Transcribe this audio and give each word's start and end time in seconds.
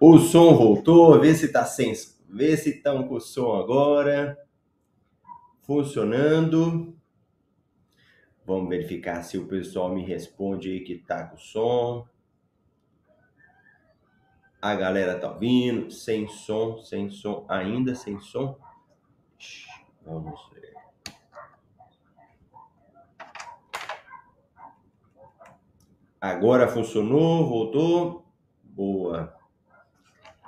O 0.00 0.16
som 0.18 0.56
voltou, 0.56 1.20
vê 1.20 1.34
se 1.34 1.50
tá 1.50 1.64
sem. 1.64 1.92
Vê 2.28 2.56
se 2.56 2.70
estão 2.70 3.08
com 3.08 3.16
o 3.16 3.20
som 3.20 3.56
agora. 3.56 4.38
Funcionando. 5.62 6.96
Vamos 8.46 8.68
verificar 8.68 9.22
se 9.22 9.36
o 9.36 9.48
pessoal 9.48 9.92
me 9.92 10.04
responde 10.04 10.70
aí 10.70 10.80
que 10.80 10.96
tá 10.98 11.24
com 11.24 11.36
o 11.36 11.40
som. 11.40 12.06
A 14.62 14.74
galera 14.74 15.18
tá 15.18 15.32
ouvindo, 15.32 15.90
sem 15.90 16.28
som, 16.28 16.78
sem 16.78 17.10
som, 17.10 17.44
ainda 17.48 17.94
sem 17.94 18.20
som. 18.20 18.56
Vamos 20.04 20.48
ver. 20.52 20.74
Agora 26.20 26.68
funcionou, 26.68 27.48
voltou. 27.48 28.24
Boa. 28.62 29.37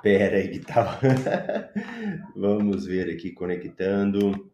Pera 0.01 0.37
aí 0.37 0.49
que 0.49 0.59
tava. 0.59 0.99
Vamos 2.35 2.85
ver 2.85 3.09
aqui 3.13 3.31
conectando. 3.31 4.50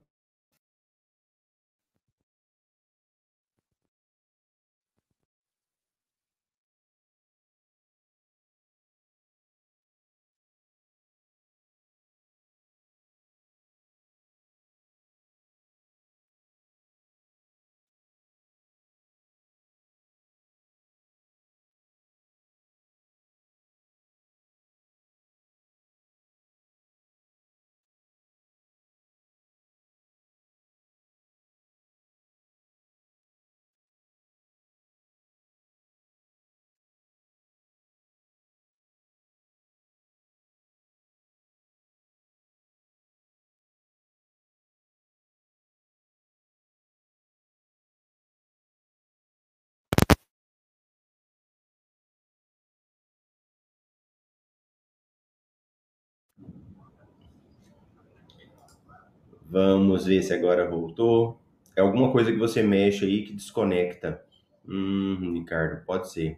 Vamos 59.49 60.05
ver 60.05 60.21
se 60.23 60.33
agora 60.33 60.69
voltou. 60.69 61.39
É 61.73 61.80
alguma 61.80 62.11
coisa 62.11 62.31
que 62.31 62.37
você 62.37 62.61
mexe 62.61 63.05
aí 63.05 63.23
que 63.23 63.33
desconecta. 63.33 64.21
Hum, 64.67 65.33
Ricardo, 65.35 65.85
pode 65.85 66.11
ser. 66.11 66.37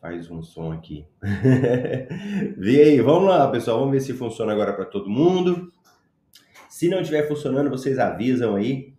Faz 0.00 0.28
um 0.28 0.42
som 0.42 0.72
aqui. 0.72 1.06
Vê 2.58 2.82
aí, 2.82 3.00
vamos 3.00 3.28
lá, 3.28 3.48
pessoal. 3.48 3.78
Vamos 3.78 3.92
ver 3.92 4.00
se 4.00 4.12
funciona 4.14 4.50
agora 4.52 4.72
para 4.72 4.84
todo 4.84 5.08
mundo. 5.08 5.72
Se 6.68 6.88
não 6.88 7.00
estiver 7.00 7.28
funcionando, 7.28 7.70
vocês 7.70 8.00
avisam 8.00 8.56
aí. 8.56 8.92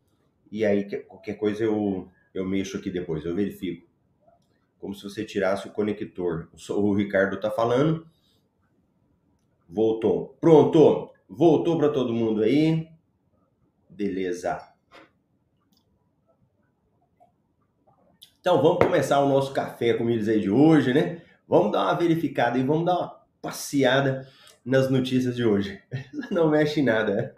E 0.50 0.64
aí, 0.64 0.86
qualquer 1.02 1.34
coisa 1.34 1.66
eu, 1.66 2.08
eu 2.34 2.46
mexo 2.46 2.78
aqui 2.78 2.90
depois, 2.90 3.26
eu 3.26 3.36
verifico. 3.36 3.86
Como 4.80 4.96
se 4.96 5.04
você 5.04 5.26
tirasse 5.26 5.68
o 5.68 5.72
conector. 5.72 6.48
O 6.70 6.94
Ricardo 6.94 7.38
tá 7.38 7.52
falando. 7.52 8.08
Voltou. 9.68 10.38
Pronto. 10.40 11.12
Voltou 11.28 11.78
para 11.78 11.90
todo 11.90 12.14
mundo 12.14 12.44
aí. 12.44 12.93
Beleza. 13.96 14.74
Então 18.40 18.62
vamos 18.62 18.80
começar 18.80 19.20
o 19.22 19.30
nosso 19.30 19.54
café 19.54 19.94
com 19.94 20.04
milhas 20.04 20.28
aí 20.28 20.40
de 20.42 20.50
hoje, 20.50 20.94
né? 20.94 21.22
Vamos 21.48 21.72
dar 21.72 21.84
uma 21.84 21.94
verificada 21.94 22.58
e 22.58 22.64
vamos 22.64 22.86
dar 22.86 22.98
uma 22.98 23.24
passeada 23.42 24.28
nas 24.66 24.90
notícias 24.90 25.36
de 25.36 25.46
hoje. 25.46 25.82
Não 26.32 26.50
mexe 26.50 26.80
em 26.80 26.84
nada. 26.84 27.34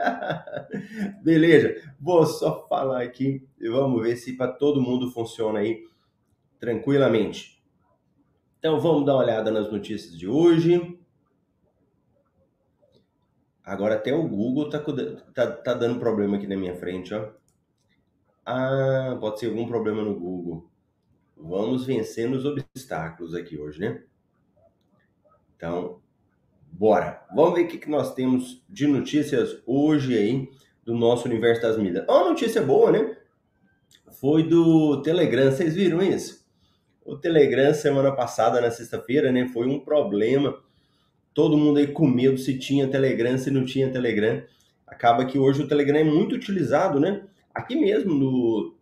Beleza? 1.21 1.75
Vou 1.99 2.25
só 2.25 2.65
falar 2.67 3.03
aqui 3.03 3.47
e 3.59 3.69
vamos 3.69 4.01
ver 4.01 4.15
se 4.15 4.37
para 4.37 4.53
todo 4.53 4.81
mundo 4.81 5.11
funciona 5.11 5.59
aí 5.59 5.83
tranquilamente. 6.59 7.61
Então 8.57 8.79
vamos 8.79 9.05
dar 9.05 9.13
uma 9.13 9.23
olhada 9.23 9.51
nas 9.51 9.71
notícias 9.71 10.17
de 10.17 10.27
hoje. 10.27 10.97
Agora 13.65 13.95
até 13.95 14.13
o 14.13 14.27
Google 14.27 14.69
tá, 14.69 14.79
tá, 15.33 15.51
tá 15.51 15.73
dando 15.73 15.99
problema 15.99 16.37
aqui 16.37 16.45
na 16.45 16.55
minha 16.55 16.75
frente, 16.75 17.13
ó. 17.15 17.31
Ah, 18.45 19.17
pode 19.19 19.39
ser 19.39 19.47
algum 19.47 19.67
problema 19.67 20.03
no 20.03 20.13
Google. 20.13 20.69
Vamos 21.35 21.83
vencendo 21.83 22.35
os 22.35 22.45
obstáculos 22.45 23.33
aqui 23.33 23.57
hoje, 23.57 23.79
né? 23.79 24.03
Então, 25.57 25.99
bora. 26.71 27.25
Vamos 27.33 27.55
ver 27.55 27.65
o 27.65 27.67
que, 27.67 27.79
que 27.79 27.89
nós 27.89 28.13
temos 28.13 28.63
de 28.69 28.85
notícias 28.85 29.59
hoje 29.65 30.15
aí 30.15 30.49
do 30.83 30.93
nosso 30.93 31.27
universo 31.27 31.63
das 31.63 31.77
milhas. 31.77 32.05
Uma 32.07 32.29
notícia 32.29 32.61
boa, 32.61 32.91
né? 32.91 33.17
Foi 34.19 34.47
do 34.47 35.01
Telegram. 35.01 35.51
Vocês 35.51 35.73
viram 35.73 36.03
isso? 36.03 36.45
O 37.03 37.17
Telegram, 37.17 37.73
semana 37.73 38.11
passada, 38.15 38.61
na 38.61 38.69
sexta-feira, 38.69 39.31
né? 39.31 39.47
Foi 39.47 39.67
um 39.67 39.79
problema 39.79 40.63
todo 41.35 41.57
mundo 41.57 41.77
aí 41.77 41.87
com 41.87 42.07
medo 42.07 42.37
se 42.37 42.57
tinha 42.57 42.87
Telegram, 42.87 43.37
se 43.37 43.51
não 43.51 43.65
tinha 43.65 43.91
Telegram. 43.91 44.41
Acaba 44.87 45.25
que 45.25 45.37
hoje 45.37 45.61
o 45.61 45.67
Telegram 45.67 45.99
é 45.99 46.03
muito 46.03 46.33
utilizado, 46.33 46.99
né? 46.99 47.23
Aqui 47.53 47.75
mesmo 47.75 48.13
no 48.13 48.75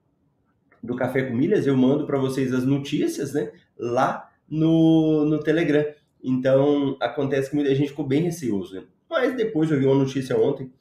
do 0.81 0.95
Café 0.95 1.23
com 1.23 1.33
Milhas 1.33 1.65
eu 1.65 1.75
mando 1.75 2.05
para 2.05 2.19
vocês 2.19 2.53
as 2.53 2.63
notícias, 2.63 3.33
né? 3.33 3.51
Lá 3.77 4.29
no, 4.47 5.25
no 5.25 5.39
Telegram. 5.39 5.83
Então 6.23 6.95
acontece 7.01 7.49
que 7.49 7.55
muita 7.55 7.73
gente 7.73 7.89
ficou 7.89 8.05
bem 8.05 8.21
receoso, 8.21 8.75
né? 8.75 8.83
Mas 9.09 9.35
depois 9.35 9.71
eu 9.71 9.79
vi 9.79 9.85
uma 9.85 9.95
notícia 9.95 10.37
ontem 10.37 10.71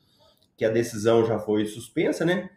que 0.57 0.65
a 0.65 0.71
decisão 0.71 1.25
já 1.25 1.39
foi 1.39 1.65
suspensa, 1.65 2.25
né? 2.25 2.51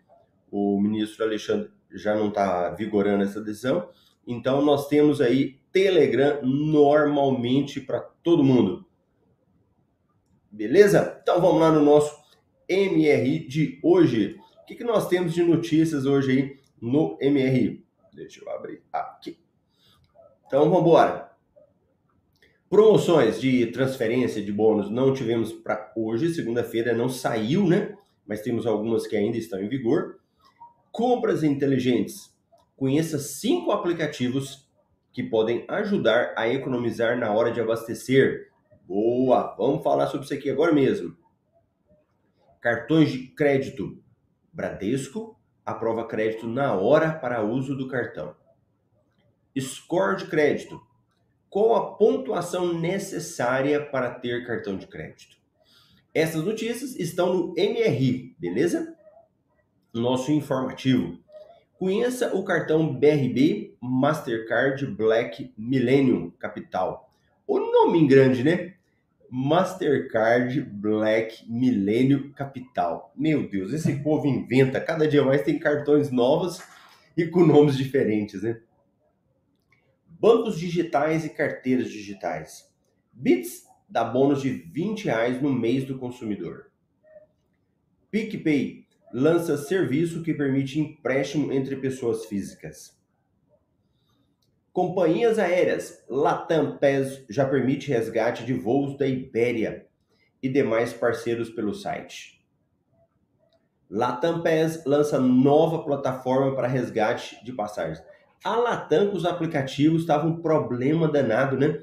O 0.52 0.80
ministro 0.82 1.24
Alexandre 1.24 1.70
já 1.94 2.14
não 2.16 2.28
está 2.28 2.70
vigorando 2.72 3.24
essa 3.24 3.40
decisão. 3.40 3.88
Então 4.28 4.62
nós 4.62 4.90
temos 4.90 5.22
aí 5.22 5.58
Telegram 5.72 6.42
normalmente 6.44 7.80
para 7.80 8.00
todo 8.02 8.44
mundo. 8.44 8.86
Beleza? 10.56 11.20
Então 11.22 11.42
vamos 11.42 11.60
lá 11.60 11.70
no 11.70 11.84
nosso 11.84 12.18
MRI 12.70 13.46
de 13.46 13.78
hoje. 13.84 14.40
O 14.62 14.66
que, 14.66 14.74
que 14.74 14.86
nós 14.86 15.10
temos 15.10 15.34
de 15.34 15.44
notícias 15.44 16.06
hoje 16.06 16.32
aí 16.32 16.60
no 16.82 17.18
MRI? 17.22 17.86
Deixa 18.14 18.42
eu 18.42 18.50
abrir 18.50 18.82
aqui. 18.92 19.38
Então 20.48 20.62
vamos 20.70 20.80
embora. 20.80 21.30
Promoções 22.70 23.42
de 23.42 23.66
transferência 23.68 24.42
de 24.42 24.50
bônus 24.54 24.90
não 24.90 25.14
tivemos 25.14 25.52
para 25.52 25.92
hoje, 25.94 26.34
segunda-feira 26.34 26.94
não 26.94 27.10
saiu, 27.10 27.68
né? 27.68 27.94
Mas 28.26 28.40
temos 28.42 28.66
algumas 28.66 29.06
que 29.06 29.18
ainda 29.18 29.38
estão 29.38 29.62
em 29.62 29.68
vigor. 29.68 30.22
Compras 30.90 31.44
inteligentes. 31.44 32.34
Conheça 32.78 33.20
cinco 33.20 33.72
aplicativos 33.72 34.66
que 35.12 35.22
podem 35.22 35.66
ajudar 35.68 36.34
a 36.38 36.48
economizar 36.48 37.20
na 37.20 37.34
hora 37.34 37.52
de 37.52 37.60
abastecer. 37.60 38.55
Boa! 38.88 39.56
Vamos 39.58 39.84
falar 39.84 40.06
sobre 40.08 40.26
isso 40.26 40.34
aqui 40.34 40.48
agora 40.48 40.72
mesmo. 40.72 41.18
Cartões 42.62 43.12
de 43.12 43.28
crédito. 43.30 44.00
Bradesco 44.54 45.40
aprova 45.66 46.08
crédito 46.08 46.48
na 46.48 46.76
hora 46.76 47.12
para 47.12 47.44
uso 47.44 47.76
do 47.76 47.88
cartão. 47.88 48.36
Score 49.58 50.18
de 50.18 50.28
crédito. 50.28 50.80
Qual 51.50 51.74
a 51.76 51.96
pontuação 51.96 52.74
necessária 52.74 53.84
para 53.84 54.12
ter 54.12 54.46
cartão 54.46 54.78
de 54.78 54.86
crédito? 54.86 55.38
Essas 56.14 56.44
notícias 56.44 56.96
estão 56.96 57.34
no 57.34 57.54
MRI, 57.54 58.36
beleza? 58.38 58.96
Nosso 59.92 60.32
informativo. 60.32 61.18
Conheça 61.80 62.36
o 62.36 62.44
cartão 62.44 62.94
BRB 62.94 63.76
Mastercard 63.82 64.86
Black 64.86 65.54
Millennium 65.58 66.30
Capital. 66.32 67.12
O 67.48 67.60
nome 67.60 68.00
em 68.00 68.08
grande, 68.08 68.44
né? 68.44 68.75
Mastercard 69.30 70.62
Black 70.62 71.50
Milênio 71.50 72.32
Capital. 72.34 73.14
Meu 73.16 73.50
Deus, 73.50 73.74
esse 73.74 73.96
povo 74.04 74.28
inventa, 74.28 74.80
cada 74.80 75.08
dia 75.08 75.24
mais 75.24 75.42
tem 75.44 75.60
cartões 75.60 76.12
novos 76.12 76.62
e 77.16 77.26
com 77.26 77.46
nomes 77.46 77.78
diferentes, 77.78 78.44
né? 78.44 78.62
Bancos 80.08 80.60
digitais 80.60 81.26
e 81.26 81.30
carteiras 81.30 81.90
digitais. 81.90 82.72
Bits 83.12 83.66
dá 83.88 84.04
bônus 84.04 84.42
de 84.42 84.50
20 84.50 85.06
reais 85.06 85.42
no 85.42 85.52
mês 85.54 85.86
do 85.86 85.98
consumidor. 85.98 86.72
PicPay 88.10 88.86
lança 89.14 89.58
serviço 89.58 90.24
que 90.24 90.34
permite 90.34 90.80
empréstimo 90.80 91.52
entre 91.52 91.76
pessoas 91.78 92.26
físicas. 92.26 92.98
Companhias 94.76 95.40
aéreas, 95.40 96.04
Latam 96.10 96.78
PES 96.78 97.24
já 97.30 97.48
permite 97.48 97.88
resgate 97.88 98.44
de 98.44 98.54
voos 98.54 98.98
da 98.98 99.08
Ibéria 99.08 99.88
e 100.44 100.50
demais 100.50 100.92
parceiros 100.92 101.50
pelo 101.50 101.74
site. 101.74 102.46
Latam 103.90 104.42
PES 104.42 104.84
lança 104.86 105.18
nova 105.18 105.82
plataforma 105.82 106.54
para 106.54 106.68
resgate 106.68 107.42
de 107.46 107.54
passagens. 107.54 108.04
A 108.44 108.58
Latam 108.58 109.12
com 109.12 109.16
os 109.16 109.26
aplicativos 109.26 110.02
estava 110.02 110.28
um 110.28 110.42
problema 110.42 111.08
danado, 111.08 111.56
né? 111.58 111.82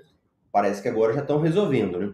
Parece 0.53 0.83
que 0.83 0.89
agora 0.89 1.15
já 1.15 1.23
estão 1.23 1.41
resolvendo, 1.41 1.99
né? 1.99 2.12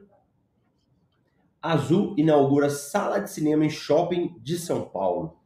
Azul 1.61 2.15
inaugura 2.17 2.71
sala 2.71 3.19
de 3.19 3.33
cinema 3.33 3.67
em 3.67 3.71
shopping 3.71 4.37
de 4.41 4.57
São 4.57 4.89
Paulo. 4.89 5.41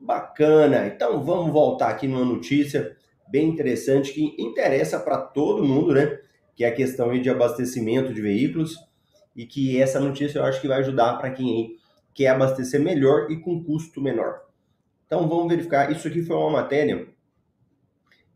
Bacana. 0.00 0.86
Então 0.86 1.22
vamos 1.22 1.52
voltar 1.52 1.90
aqui 1.90 2.08
numa 2.08 2.24
notícia 2.24 2.96
bem 3.32 3.48
interessante 3.48 4.12
que 4.12 4.36
interessa 4.38 5.00
para 5.00 5.16
todo 5.16 5.64
mundo, 5.64 5.94
né? 5.94 6.20
Que 6.54 6.64
é 6.64 6.68
a 6.68 6.74
questão 6.74 7.18
de 7.18 7.30
abastecimento 7.30 8.12
de 8.12 8.20
veículos 8.20 8.76
e 9.34 9.46
que 9.46 9.80
essa 9.80 9.98
notícia 9.98 10.38
eu 10.38 10.44
acho 10.44 10.60
que 10.60 10.68
vai 10.68 10.80
ajudar 10.80 11.16
para 11.16 11.30
quem 11.30 11.78
quer 12.12 12.28
abastecer 12.28 12.78
melhor 12.78 13.30
e 13.30 13.40
com 13.40 13.64
custo 13.64 14.02
menor. 14.02 14.42
Então 15.06 15.26
vamos 15.26 15.48
verificar. 15.48 15.90
Isso 15.90 16.06
aqui 16.06 16.22
foi 16.22 16.36
uma 16.36 16.50
matéria 16.50 17.08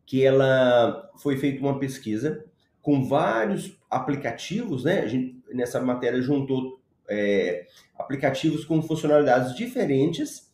que 0.07 0.25
ela 0.25 1.11
foi 1.19 1.37
feita 1.37 1.61
uma 1.61 1.79
pesquisa 1.79 2.43
com 2.81 3.05
vários 3.05 3.79
aplicativos, 3.91 4.85
né? 4.85 5.01
A 5.01 5.07
gente, 5.07 5.43
nessa 5.53 5.79
matéria 5.79 6.23
juntou 6.23 6.81
é, 7.07 7.67
aplicativos 7.99 8.65
com 8.65 8.81
funcionalidades 8.81 9.55
diferentes 9.55 10.51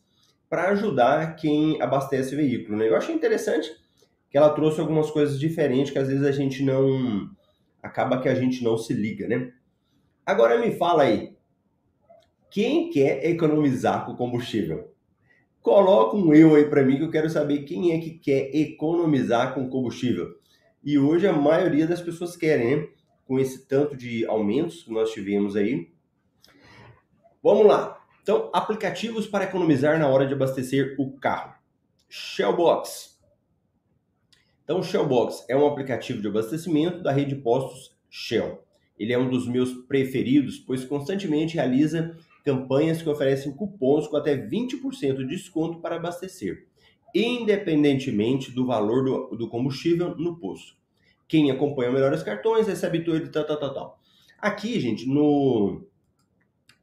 para 0.49 0.69
ajudar 0.71 1.37
quem 1.37 1.81
abastece 1.81 2.35
veículo. 2.35 2.77
Né? 2.77 2.89
Eu 2.89 2.97
achei 2.97 3.15
interessante 3.15 3.82
que 4.33 4.37
ela 4.39 4.49
trouxe 4.49 4.81
algumas 4.81 5.11
coisas 5.11 5.39
diferentes 5.39 5.91
que 5.91 5.99
às 5.99 6.07
vezes 6.07 6.25
a 6.25 6.31
gente 6.31 6.63
não 6.63 7.29
acaba 7.83 8.19
que 8.19 8.27
a 8.27 8.33
gente 8.33 8.63
não 8.63 8.75
se 8.75 8.91
liga, 8.91 9.27
né? 9.27 9.53
Agora 10.25 10.59
me 10.59 10.71
fala 10.71 11.03
aí, 11.03 11.37
quem 12.49 12.89
quer 12.89 13.23
economizar 13.29 14.07
com 14.07 14.15
combustível? 14.15 14.91
Coloca 15.61 16.17
um 16.17 16.33
eu 16.33 16.55
aí 16.55 16.65
para 16.65 16.83
mim 16.83 16.97
que 16.97 17.03
eu 17.03 17.11
quero 17.11 17.29
saber 17.29 17.59
quem 17.59 17.91
é 17.91 17.99
que 17.99 18.17
quer 18.17 18.49
economizar 18.55 19.53
com 19.53 19.69
combustível. 19.69 20.33
E 20.83 20.97
hoje 20.97 21.27
a 21.27 21.33
maioria 21.33 21.85
das 21.85 22.01
pessoas 22.01 22.35
querem, 22.35 22.77
né? 22.77 22.87
com 23.25 23.37
esse 23.37 23.67
tanto 23.67 23.95
de 23.95 24.25
aumentos 24.25 24.81
que 24.81 24.91
nós 24.91 25.11
tivemos 25.11 25.55
aí. 25.55 25.93
Vamos 27.43 27.67
lá. 27.67 28.03
Então, 28.23 28.49
aplicativos 28.51 29.27
para 29.27 29.43
economizar 29.43 29.99
na 29.99 30.07
hora 30.07 30.25
de 30.25 30.33
abastecer 30.33 30.95
o 30.97 31.11
carro. 31.19 31.53
Shellbox 32.09 33.12
então, 34.63 34.79
o 34.79 34.83
Shellbox 34.83 35.45
é 35.49 35.57
um 35.57 35.67
aplicativo 35.67 36.21
de 36.21 36.27
abastecimento 36.27 37.03
da 37.03 37.11
rede 37.11 37.35
de 37.35 37.41
postos 37.41 37.93
Shell. 38.09 38.63
Ele 38.97 39.11
é 39.11 39.17
um 39.17 39.29
dos 39.29 39.45
meus 39.45 39.73
preferidos, 39.73 40.57
pois 40.57 40.85
constantemente 40.85 41.55
realiza 41.55 42.15
campanhas 42.45 43.01
que 43.01 43.09
oferecem 43.09 43.51
cupons 43.51 44.07
com 44.07 44.15
até 44.15 44.37
20% 44.37 45.17
de 45.17 45.27
desconto 45.27 45.79
para 45.79 45.97
abastecer, 45.97 46.67
independentemente 47.13 48.51
do 48.51 48.65
valor 48.65 49.03
do, 49.03 49.35
do 49.35 49.49
combustível 49.49 50.15
no 50.15 50.37
posto. 50.37 50.75
Quem 51.27 51.51
acompanha 51.51 51.91
melhores 51.91 52.23
cartões 52.23 52.67
recebe 52.67 53.03
tudo 53.03 53.17
e 53.17 53.29
tal, 53.29 53.45
tal, 53.45 53.59
tal, 53.59 53.73
tal. 53.73 53.99
Aqui, 54.39 54.79
gente, 54.79 55.07
no, 55.07 55.85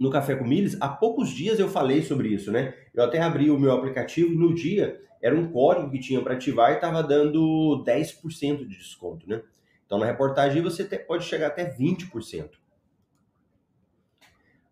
no 0.01 0.11
Café 0.11 0.35
com 0.35 0.47
Milhas, 0.47 0.79
há 0.81 0.89
poucos 0.89 1.29
dias 1.29 1.59
eu 1.59 1.69
falei 1.69 2.01
sobre 2.01 2.31
isso, 2.31 2.51
né? 2.51 2.75
Eu 2.95 3.05
até 3.05 3.21
abri 3.21 3.51
o 3.51 3.59
meu 3.59 3.71
aplicativo 3.73 4.33
e 4.33 4.37
no 4.37 4.55
dia 4.55 4.99
era 5.21 5.39
um 5.39 5.53
código 5.53 5.91
que 5.91 5.99
tinha 5.99 6.23
para 6.23 6.35
ativar 6.35 6.73
e 6.73 6.77
estava 6.77 7.03
dando 7.03 7.85
10% 7.87 8.67
de 8.67 8.79
desconto, 8.79 9.29
né? 9.29 9.43
Então 9.85 9.99
na 9.99 10.07
reportagem 10.07 10.63
você 10.63 10.85
pode 10.85 11.27
chegar 11.27 11.49
até 11.49 11.77
20%. 11.77 12.49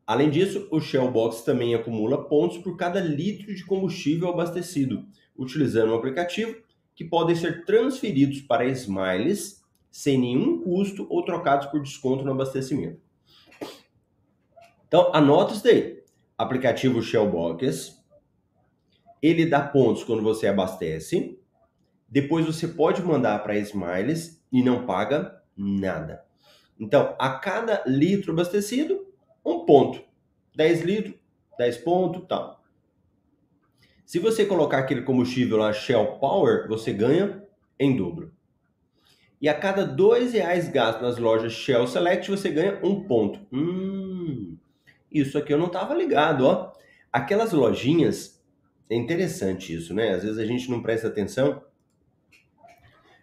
Além 0.07 0.31
disso, 0.31 0.67
o 0.71 0.81
Shellbox 0.81 1.43
também 1.43 1.75
acumula 1.75 2.27
pontos 2.27 2.57
por 2.57 2.79
cada 2.79 2.99
litro 2.99 3.55
de 3.55 3.67
combustível 3.67 4.31
abastecido, 4.31 5.05
utilizando 5.37 5.93
um 5.93 5.97
aplicativo 5.97 6.57
que 6.95 7.05
podem 7.05 7.37
ser 7.37 7.67
transferidos 7.67 8.41
para 8.41 8.65
Smiles 8.65 9.63
sem 9.91 10.17
nenhum 10.19 10.63
custo 10.63 11.07
ou 11.11 11.23
trocados 11.23 11.67
por 11.67 11.83
desconto 11.83 12.25
no 12.25 12.33
abastecimento. 12.33 13.08
Então, 14.89 15.11
anota 15.15 15.53
isso 15.55 15.63
daí. 15.63 16.03
Aplicativo 16.37 17.01
Shellbox 17.03 17.99
ele 19.23 19.47
dá 19.47 19.61
pontos 19.61 20.05
quando 20.05 20.23
você 20.23 20.47
abastece. 20.47 21.39
Depois 22.09 22.47
você 22.47 22.67
pode 22.67 23.03
mandar 23.03 23.43
para 23.43 23.59
Smiles 23.59 24.43
e 24.51 24.63
não 24.63 24.87
paga 24.87 25.43
nada. 25.57 26.25
Então, 26.79 27.15
a 27.19 27.31
cada 27.31 27.83
litro 27.87 28.33
abastecido, 28.33 29.07
um 29.45 29.65
ponto. 29.65 30.03
10 30.55 30.83
litros, 30.83 31.15
10 31.59 31.79
pontos, 31.79 32.25
tal. 32.29 32.63
Se 34.07 34.19
você 34.19 34.47
colocar 34.47 34.79
aquele 34.79 35.03
combustível 35.03 35.59
lá 35.59 35.73
Shell 35.73 36.19
Power, 36.19 36.67
você 36.69 36.93
ganha 36.93 37.45
em 37.79 37.97
dobro. 37.97 38.33
E 39.41 39.49
a 39.49 39.55
cada 39.55 39.85
dois 39.85 40.33
reais 40.33 40.69
gasto 40.69 41.03
nas 41.03 41.19
lojas 41.19 41.53
Shell 41.53 41.87
Select, 41.87 42.31
você 42.31 42.51
ganha 42.51 42.81
um 42.83 43.05
ponto. 43.05 43.41
Hum, 43.53 44.57
isso 45.11 45.39
aqui 45.39 45.53
eu 45.53 45.59
não 45.59 45.67
estava 45.67 45.95
ligado, 45.95 46.47
ó. 46.47 46.73
Aquelas 47.13 47.53
lojinhas 47.53 48.43
é 48.91 48.97
interessante 48.97 49.75
isso, 49.75 49.95
né? 49.95 50.11
Às 50.11 50.23
vezes 50.23 50.39
a 50.39 50.45
gente 50.45 50.71
não 50.71 50.83
presta 50.83 51.09
atenção. 51.09 51.63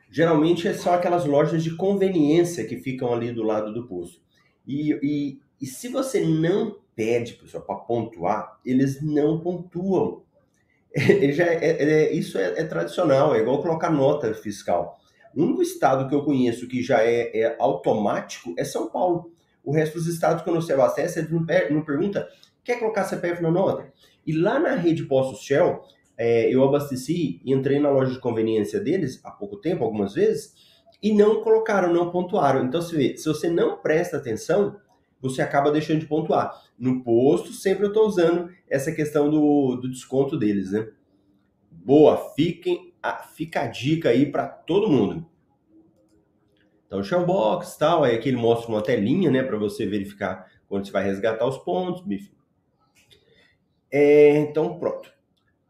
Geralmente 0.09 0.71
são 0.75 0.93
aquelas 0.93 1.25
lojas 1.25 1.63
de 1.63 1.75
conveniência 1.75 2.65
que 2.65 2.77
ficam 2.77 3.13
ali 3.13 3.31
do 3.31 3.43
lado 3.43 3.73
do 3.73 3.87
posto. 3.87 4.21
E, 4.65 4.93
e, 5.03 5.39
e 5.61 5.65
se 5.65 5.87
você 5.89 6.23
não 6.23 6.79
pede, 6.95 7.33
pessoal, 7.33 7.63
para 7.63 7.75
pontuar, 7.75 8.59
eles 8.65 9.01
não 9.01 9.39
pontuam. 9.39 10.23
É, 10.97 11.29
já 11.33 11.43
é, 11.43 11.71
é, 11.71 12.13
isso 12.13 12.37
é, 12.37 12.57
é, 12.57 12.63
tradicional, 12.63 13.35
é 13.35 13.39
igual 13.39 13.61
colocar 13.61 13.89
nota 13.89 14.33
fiscal. 14.33 14.97
O 15.35 15.43
único 15.43 15.61
estado 15.61 16.07
que 16.07 16.15
eu 16.15 16.23
conheço 16.23 16.69
que 16.69 16.81
já 16.81 17.03
é, 17.03 17.37
é 17.37 17.57
automático 17.59 18.55
é 18.57 18.63
São 18.63 18.89
Paulo. 18.89 19.34
O 19.65 19.73
resto 19.73 19.95
dos 19.95 20.07
estados, 20.07 20.43
quando 20.43 20.61
você 20.61 20.73
abastece, 20.73 21.19
eles 21.19 21.31
não, 21.31 21.45
não 21.71 21.83
pergunta, 21.83 22.27
quer 22.63 22.79
colocar 22.79 23.03
CPF 23.03 23.41
na 23.41 23.51
nota? 23.51 23.91
E 24.25 24.31
lá 24.31 24.59
na 24.59 24.75
rede 24.75 25.03
Postos 25.03 25.41
Shell, 25.43 25.81
é, 26.17 26.53
eu 26.53 26.63
abasteci 26.63 27.41
e 27.43 27.53
entrei 27.53 27.79
na 27.79 27.89
loja 27.89 28.13
de 28.13 28.19
conveniência 28.19 28.79
deles 28.79 29.19
há 29.23 29.31
pouco 29.31 29.57
tempo, 29.57 29.83
algumas 29.83 30.13
vezes, 30.13 30.53
e 31.01 31.13
não 31.13 31.41
colocaram, 31.43 31.93
não 31.93 32.09
pontuaram. 32.09 32.63
Então, 32.63 32.81
se, 32.81 32.95
vê, 32.95 33.17
se 33.17 33.27
você 33.27 33.49
não 33.49 33.77
presta 33.77 34.17
atenção, 34.17 34.77
você 35.21 35.41
acaba 35.41 35.71
deixando 35.71 35.99
de 35.99 36.05
pontuar. 36.05 36.63
No 36.77 37.03
posto, 37.03 37.51
sempre 37.51 37.85
eu 37.85 37.89
estou 37.89 38.07
usando 38.07 38.49
essa 38.69 38.91
questão 38.91 39.29
do, 39.29 39.75
do 39.75 39.89
desconto 39.89 40.37
deles, 40.37 40.71
né? 40.71 40.87
Boa, 41.71 42.33
fiquem, 42.35 42.93
a, 43.01 43.23
fica 43.23 43.61
a 43.61 43.67
dica 43.67 44.09
aí 44.09 44.31
para 44.31 44.47
todo 44.47 44.89
mundo. 44.89 45.25
Então, 46.85 47.03
Shellbox 47.03 47.77
tal, 47.77 48.03
aí 48.03 48.15
aqui 48.15 48.29
ele 48.29 48.37
mostra 48.37 48.69
uma 48.69 48.81
telinha, 48.81 49.31
né, 49.31 49.43
para 49.43 49.57
você 49.57 49.85
verificar 49.85 50.49
quando 50.67 50.85
você 50.85 50.91
vai 50.91 51.03
resgatar 51.03 51.47
os 51.47 51.57
pontos, 51.57 52.03
é, 53.91 54.39
então, 54.39 54.77
pronto. 54.77 55.09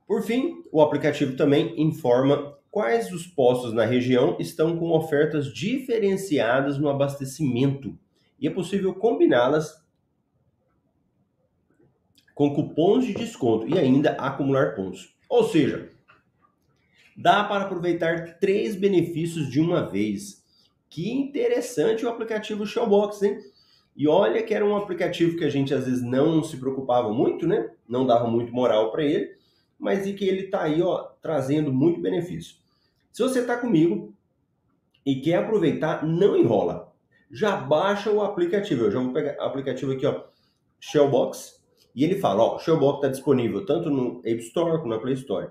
Por 0.07 0.24
fim, 0.24 0.63
o 0.72 0.81
aplicativo 0.81 1.36
também 1.36 1.79
informa 1.79 2.57
quais 2.72 3.12
os 3.12 3.27
postos 3.27 3.72
na 3.72 3.86
região 3.86 4.36
estão 4.39 4.77
com 4.77 4.91
ofertas 4.91 5.53
diferenciadas 5.53 6.77
no 6.77 6.89
abastecimento 6.89 7.98
e 8.39 8.48
é 8.48 8.51
possível 8.51 8.93
combiná-las 8.93 9.79
com 12.34 12.53
cupons 12.53 13.05
de 13.05 13.13
desconto 13.13 13.69
e 13.69 13.77
ainda 13.77 14.12
acumular 14.13 14.75
pontos. 14.75 15.15
Ou 15.29 15.43
seja, 15.45 15.89
dá 17.15 17.43
para 17.43 17.63
aproveitar 17.63 18.39
três 18.39 18.75
benefícios 18.75 19.50
de 19.50 19.62
uma 19.62 19.89
vez. 19.89 20.45
Que 20.96 21.12
interessante 21.12 22.06
o 22.06 22.10
aplicativo 22.10 22.66
Showbox, 22.66 23.22
hein? 23.22 23.38
E 23.98 24.08
olha 24.08 24.42
que 24.42 24.54
era 24.54 24.66
um 24.66 24.78
aplicativo 24.78 25.36
que 25.36 25.44
a 25.44 25.50
gente 25.50 25.74
às 25.74 25.84
vezes 25.84 26.02
não 26.02 26.42
se 26.42 26.56
preocupava 26.56 27.12
muito, 27.12 27.46
né? 27.46 27.70
Não 27.86 28.08
dava 28.08 28.30
muito 28.30 28.54
moral 28.54 28.94
para 28.94 29.04
ele, 29.04 29.36
mas 29.78 30.08
e 30.08 30.14
que 30.14 30.25
ele 30.25 30.46
está 30.46 30.62
aí, 30.62 30.82
ó, 30.82 31.00
trazendo 31.22 31.70
muito 31.70 32.00
benefício. 32.00 32.56
Se 33.12 33.22
você 33.22 33.42
está 33.42 33.58
comigo 33.58 34.16
e 35.06 35.20
quer 35.20 35.40
aproveitar, 35.40 36.08
não 36.08 36.38
enrola. 36.38 36.94
Já 37.30 37.58
baixa 37.58 38.10
o 38.10 38.22
aplicativo. 38.22 38.86
Eu 38.86 38.92
já 38.92 39.02
vou 39.02 39.12
pegar 39.12 39.36
o 39.38 39.48
aplicativo 39.48 39.92
aqui, 39.92 40.06
ó, 40.06 40.24
Shellbox, 40.80 41.62
e 41.94 42.06
ele 42.06 42.16
fala, 42.16 42.42
ó, 42.42 42.58
Shellbox 42.58 43.00
está 43.00 43.10
disponível 43.10 43.66
tanto 43.66 43.90
no 43.90 44.22
App 44.24 44.40
Store 44.44 44.78
como 44.78 44.94
na 44.94 45.00
Play 45.02 45.16
Store. 45.16 45.50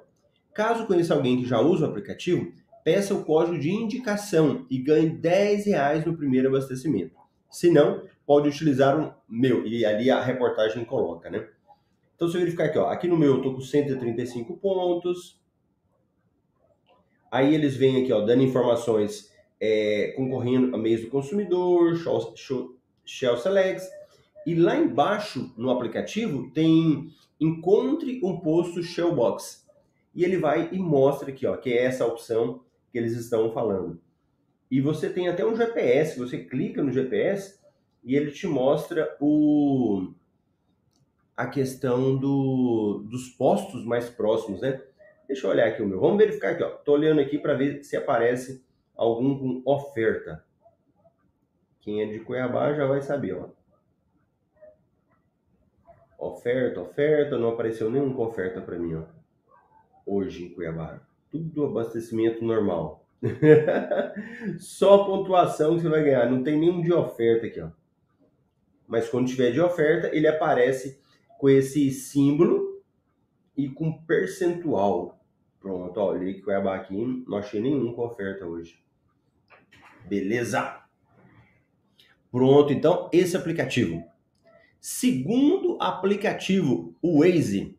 Caso 0.54 0.86
conheça 0.86 1.12
alguém 1.12 1.42
que 1.42 1.46
já 1.46 1.60
usa 1.60 1.84
o 1.84 1.90
aplicativo, 1.90 2.50
peça 2.84 3.14
o 3.14 3.24
código 3.24 3.58
de 3.58 3.70
indicação 3.70 4.66
e 4.70 4.78
ganhe 4.78 5.08
10 5.08 5.66
reais 5.66 6.04
no 6.04 6.16
primeiro 6.16 6.48
abastecimento. 6.48 7.16
Se 7.50 7.70
não, 7.70 8.04
pode 8.26 8.48
utilizar 8.48 9.00
o 9.00 9.14
meu, 9.26 9.66
e 9.66 9.86
ali 9.86 10.10
a 10.10 10.22
reportagem 10.22 10.84
coloca, 10.84 11.30
né? 11.30 11.48
Então, 12.14 12.28
se 12.28 12.36
eu 12.36 12.40
verificar 12.40 12.66
aqui, 12.66 12.78
ó, 12.78 12.88
aqui 12.88 13.08
no 13.08 13.16
meu 13.16 13.36
eu 13.36 13.42
tô 13.42 13.54
com 13.54 13.60
135 13.60 14.56
pontos. 14.58 15.40
Aí 17.30 17.54
eles 17.54 17.74
vêm 17.74 18.02
aqui, 18.02 18.12
ó, 18.12 18.20
dando 18.20 18.42
informações 18.42 19.32
é, 19.60 20.12
concorrendo 20.16 20.76
a 20.76 20.78
meios 20.78 21.00
do 21.00 21.08
consumidor, 21.08 21.96
Shell 21.96 23.36
Selects, 23.38 23.88
e 24.46 24.54
lá 24.54 24.76
embaixo 24.76 25.52
no 25.56 25.70
aplicativo 25.70 26.50
tem 26.52 27.08
encontre 27.40 28.20
um 28.22 28.38
posto 28.40 28.82
Shellbox. 28.82 29.66
E 30.14 30.22
ele 30.22 30.36
vai 30.36 30.68
e 30.70 30.78
mostra 30.78 31.30
aqui, 31.30 31.46
ó, 31.46 31.56
que 31.56 31.72
é 31.72 31.84
essa 31.84 32.06
opção 32.06 32.63
que 32.94 32.98
eles 32.98 33.16
estão 33.16 33.50
falando. 33.50 34.00
E 34.70 34.80
você 34.80 35.10
tem 35.10 35.26
até 35.26 35.44
um 35.44 35.56
GPS, 35.56 36.16
você 36.16 36.38
clica 36.44 36.80
no 36.80 36.92
GPS 36.92 37.60
e 38.04 38.14
ele 38.14 38.30
te 38.30 38.46
mostra 38.46 39.16
o 39.20 40.12
a 41.36 41.48
questão 41.48 42.16
do, 42.16 43.04
dos 43.10 43.30
postos 43.30 43.84
mais 43.84 44.08
próximos, 44.08 44.60
né? 44.60 44.80
Deixa 45.26 45.44
eu 45.44 45.50
olhar 45.50 45.66
aqui 45.66 45.82
o 45.82 45.86
meu. 45.88 45.98
Vamos 45.98 46.18
verificar 46.18 46.52
aqui, 46.52 46.62
ó. 46.62 46.70
Tô 46.70 46.92
olhando 46.92 47.20
aqui 47.20 47.36
para 47.36 47.54
ver 47.54 47.82
se 47.82 47.96
aparece 47.96 48.64
algum 48.94 49.36
com 49.36 49.68
oferta. 49.68 50.44
Quem 51.80 52.00
é 52.00 52.06
de 52.06 52.20
Cuiabá 52.20 52.72
já 52.74 52.86
vai 52.86 53.02
saber, 53.02 53.34
ó. 53.34 53.48
Oferta, 56.16 56.80
oferta, 56.80 57.36
não 57.36 57.48
apareceu 57.48 57.90
nenhuma 57.90 58.20
oferta 58.20 58.60
para 58.60 58.78
mim, 58.78 58.94
ó. 58.94 59.02
Hoje 60.06 60.44
em 60.44 60.54
Cuiabá. 60.54 61.00
Tudo 61.34 61.64
abastecimento 61.64 62.44
normal. 62.44 63.04
Só 64.56 65.04
pontuação 65.04 65.74
que 65.74 65.82
você 65.82 65.88
vai 65.88 66.04
ganhar, 66.04 66.30
não 66.30 66.44
tem 66.44 66.56
nenhum 66.56 66.80
de 66.80 66.92
oferta 66.92 67.46
aqui, 67.46 67.60
ó. 67.60 67.70
Mas 68.86 69.08
quando 69.08 69.26
tiver 69.26 69.50
de 69.50 69.60
oferta, 69.60 70.14
ele 70.14 70.28
aparece 70.28 71.00
com 71.36 71.48
esse 71.50 71.90
símbolo 71.90 72.80
e 73.56 73.68
com 73.68 74.00
percentual. 74.04 75.18
Pronto, 75.58 75.98
ó, 75.98 76.12
olhei 76.12 76.34
que 76.34 76.42
Cuiabá 76.42 76.76
aqui, 76.76 77.24
não 77.26 77.38
achei 77.38 77.60
nenhum 77.60 77.92
com 77.94 78.06
oferta 78.06 78.46
hoje. 78.46 78.78
Beleza? 80.06 80.84
Pronto, 82.30 82.72
então, 82.72 83.10
esse 83.12 83.36
aplicativo. 83.36 84.04
Segundo 84.80 85.78
aplicativo, 85.80 86.94
o 87.02 87.22
Waze, 87.22 87.73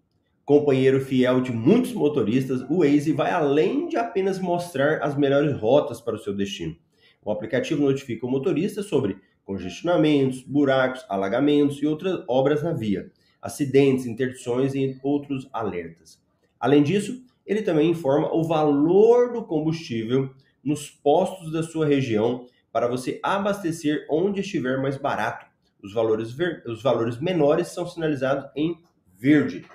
companheiro 0.45 1.01
fiel 1.01 1.41
de 1.41 1.51
muitos 1.51 1.91
motoristas, 1.91 2.61
o 2.69 2.77
Waze 2.77 3.11
vai 3.11 3.31
além 3.31 3.87
de 3.87 3.97
apenas 3.97 4.39
mostrar 4.39 5.01
as 5.01 5.17
melhores 5.17 5.59
rotas 5.59 5.99
para 5.99 6.15
o 6.15 6.19
seu 6.19 6.35
destino. 6.35 6.75
O 7.23 7.31
aplicativo 7.31 7.81
notifica 7.81 8.27
o 8.27 8.29
motorista 8.29 8.83
sobre 8.83 9.17
congestionamentos, 9.43 10.43
buracos, 10.43 11.03
alagamentos 11.09 11.81
e 11.81 11.87
outras 11.87 12.23
obras 12.27 12.61
na 12.61 12.73
via, 12.73 13.11
acidentes, 13.41 14.05
interdições 14.05 14.75
e 14.75 14.99
outros 15.01 15.49
alertas. 15.51 16.21
Além 16.59 16.83
disso, 16.83 17.23
ele 17.45 17.63
também 17.63 17.89
informa 17.89 18.33
o 18.33 18.43
valor 18.43 19.33
do 19.33 19.43
combustível 19.43 20.31
nos 20.63 20.89
postos 20.89 21.51
da 21.51 21.63
sua 21.63 21.85
região 21.85 22.47
para 22.71 22.87
você 22.87 23.19
abastecer 23.23 24.05
onde 24.09 24.41
estiver 24.41 24.81
mais 24.81 24.97
barato. 24.97 25.45
Os 25.81 25.93
valores, 25.93 26.31
ver... 26.31 26.63
os 26.67 26.81
valores 26.83 27.19
menores 27.19 27.67
são 27.69 27.87
sinalizados 27.87 28.49
em 28.55 28.79
verde. 29.17 29.65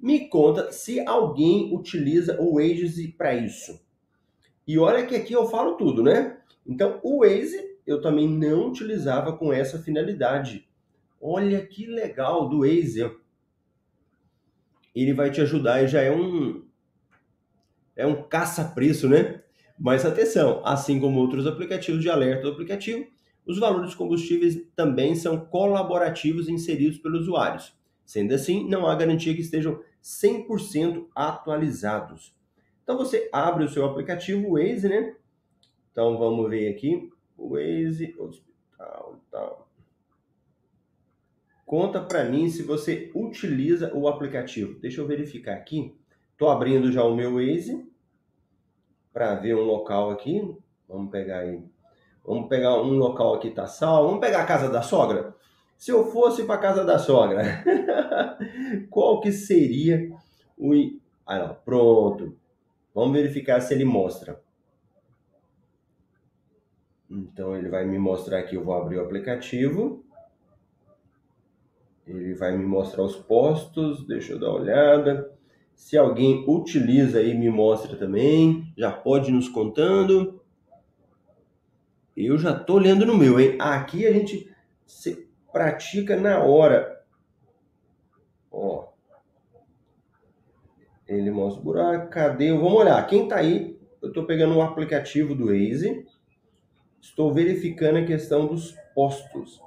Me 0.00 0.28
conta 0.28 0.70
se 0.72 1.00
alguém 1.00 1.74
utiliza 1.74 2.40
o 2.40 2.54
Waze 2.54 3.08
para 3.08 3.34
isso. 3.34 3.80
E 4.66 4.78
olha 4.78 5.06
que 5.06 5.14
aqui 5.14 5.32
eu 5.32 5.46
falo 5.46 5.76
tudo, 5.76 6.02
né? 6.02 6.38
Então, 6.66 7.00
o 7.02 7.20
Waze 7.20 7.76
eu 7.86 8.00
também 8.00 8.28
não 8.28 8.68
utilizava 8.68 9.36
com 9.36 9.52
essa 9.52 9.78
finalidade. 9.78 10.68
Olha 11.20 11.64
que 11.64 11.86
legal 11.86 12.48
do 12.48 12.60
Waze. 12.60 13.10
Ele 14.94 15.12
vai 15.12 15.30
te 15.30 15.40
ajudar 15.40 15.82
e 15.82 15.88
já 15.88 16.00
é 16.00 16.10
um 16.10 16.64
é 17.94 18.06
um 18.06 18.22
caça-preço, 18.22 19.08
né? 19.08 19.42
Mas 19.78 20.04
atenção, 20.04 20.60
assim 20.64 21.00
como 21.00 21.18
outros 21.18 21.46
aplicativos 21.46 22.02
de 22.02 22.10
alerta 22.10 22.42
do 22.42 22.50
aplicativo, 22.50 23.06
os 23.46 23.58
valores 23.58 23.86
dos 23.86 23.94
combustíveis 23.94 24.60
também 24.74 25.14
são 25.14 25.38
colaborativos 25.38 26.48
inseridos 26.48 26.98
pelos 26.98 27.22
usuários. 27.22 27.74
Sendo 28.06 28.32
assim, 28.32 28.66
não 28.68 28.86
há 28.86 28.94
garantia 28.94 29.34
que 29.34 29.40
estejam 29.40 29.82
100% 30.02 31.08
atualizados. 31.12 32.32
Então 32.84 32.96
você 32.96 33.28
abre 33.32 33.64
o 33.64 33.68
seu 33.68 33.84
aplicativo 33.84 34.52
Waze, 34.52 34.88
né? 34.88 35.16
Então 35.90 36.16
vamos 36.16 36.48
ver 36.48 36.72
aqui. 36.72 37.10
Waze, 37.36 38.14
hospital, 38.16 39.20
tal. 39.28 39.68
Conta 41.66 42.00
para 42.00 42.24
mim 42.24 42.48
se 42.48 42.62
você 42.62 43.10
utiliza 43.12 43.92
o 43.92 44.06
aplicativo. 44.06 44.78
Deixa 44.78 45.00
eu 45.00 45.06
verificar 45.06 45.54
aqui. 45.54 45.92
Estou 46.30 46.48
abrindo 46.48 46.92
já 46.92 47.02
o 47.02 47.16
meu 47.16 47.34
Waze 47.34 47.90
para 49.12 49.34
ver 49.34 49.56
um 49.56 49.64
local 49.64 50.10
aqui. 50.10 50.56
Vamos 50.88 51.10
pegar 51.10 51.40
aí. 51.40 51.60
Vamos 52.24 52.48
pegar 52.48 52.80
um 52.80 52.92
local 52.96 53.34
aqui 53.34 53.50
tá 53.50 53.66
salvo. 53.66 54.08
Vamos 54.08 54.20
pegar 54.20 54.42
a 54.42 54.46
casa 54.46 54.68
da 54.68 54.82
sogra. 54.82 55.34
Se 55.76 55.92
eu 55.92 56.10
fosse 56.10 56.44
para 56.44 56.58
casa 56.58 56.84
da 56.84 56.98
sogra, 56.98 57.62
qual 58.90 59.20
que 59.20 59.30
seria 59.30 60.10
o 60.56 60.74
ah, 61.26 61.40
não, 61.40 61.54
pronto. 61.64 62.36
Vamos 62.94 63.12
verificar 63.12 63.60
se 63.60 63.74
ele 63.74 63.84
mostra. 63.84 64.40
Então 67.10 67.56
ele 67.56 67.68
vai 67.68 67.84
me 67.84 67.98
mostrar 67.98 68.38
aqui, 68.38 68.54
eu 68.54 68.64
vou 68.64 68.74
abrir 68.74 68.96
o 68.98 69.02
aplicativo. 69.02 70.04
Ele 72.06 72.34
vai 72.34 72.56
me 72.56 72.64
mostrar 72.64 73.02
os 73.02 73.16
postos, 73.16 74.06
deixa 74.06 74.32
eu 74.32 74.38
dar 74.38 74.50
uma 74.50 74.60
olhada. 74.60 75.36
Se 75.74 75.98
alguém 75.98 76.44
utiliza 76.48 77.18
aí, 77.18 77.36
me 77.36 77.50
mostra 77.50 77.96
também. 77.96 78.72
Já 78.76 78.92
pode 78.92 79.30
ir 79.30 79.34
nos 79.34 79.48
contando. 79.48 80.40
Eu 82.16 82.38
já 82.38 82.56
tô 82.56 82.74
olhando 82.74 83.04
no 83.04 83.16
meu, 83.16 83.38
hein? 83.40 83.56
Aqui 83.58 84.06
a 84.06 84.12
gente 84.12 84.48
pratica 85.56 86.18
na 86.18 86.44
hora. 86.44 87.02
Ó. 88.50 88.92
Ele 91.08 91.30
mostra 91.30 91.62
o 91.62 91.64
buraco. 91.64 92.10
Cadê? 92.10 92.52
Vamos 92.52 92.74
olhar. 92.74 93.06
Quem 93.06 93.26
tá 93.26 93.36
aí? 93.36 93.80
Eu 94.02 94.12
tô 94.12 94.26
pegando 94.26 94.54
o 94.54 94.60
aplicativo 94.60 95.34
do 95.34 95.46
Waze. 95.46 96.06
Estou 97.00 97.32
verificando 97.32 97.96
a 97.96 98.04
questão 98.04 98.46
dos 98.46 98.76
postos. 98.94 99.58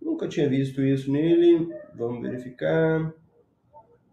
Nunca 0.00 0.26
tinha 0.26 0.48
visto 0.48 0.80
isso 0.80 1.12
nele. 1.12 1.68
Vamos 1.94 2.22
verificar. 2.22 3.12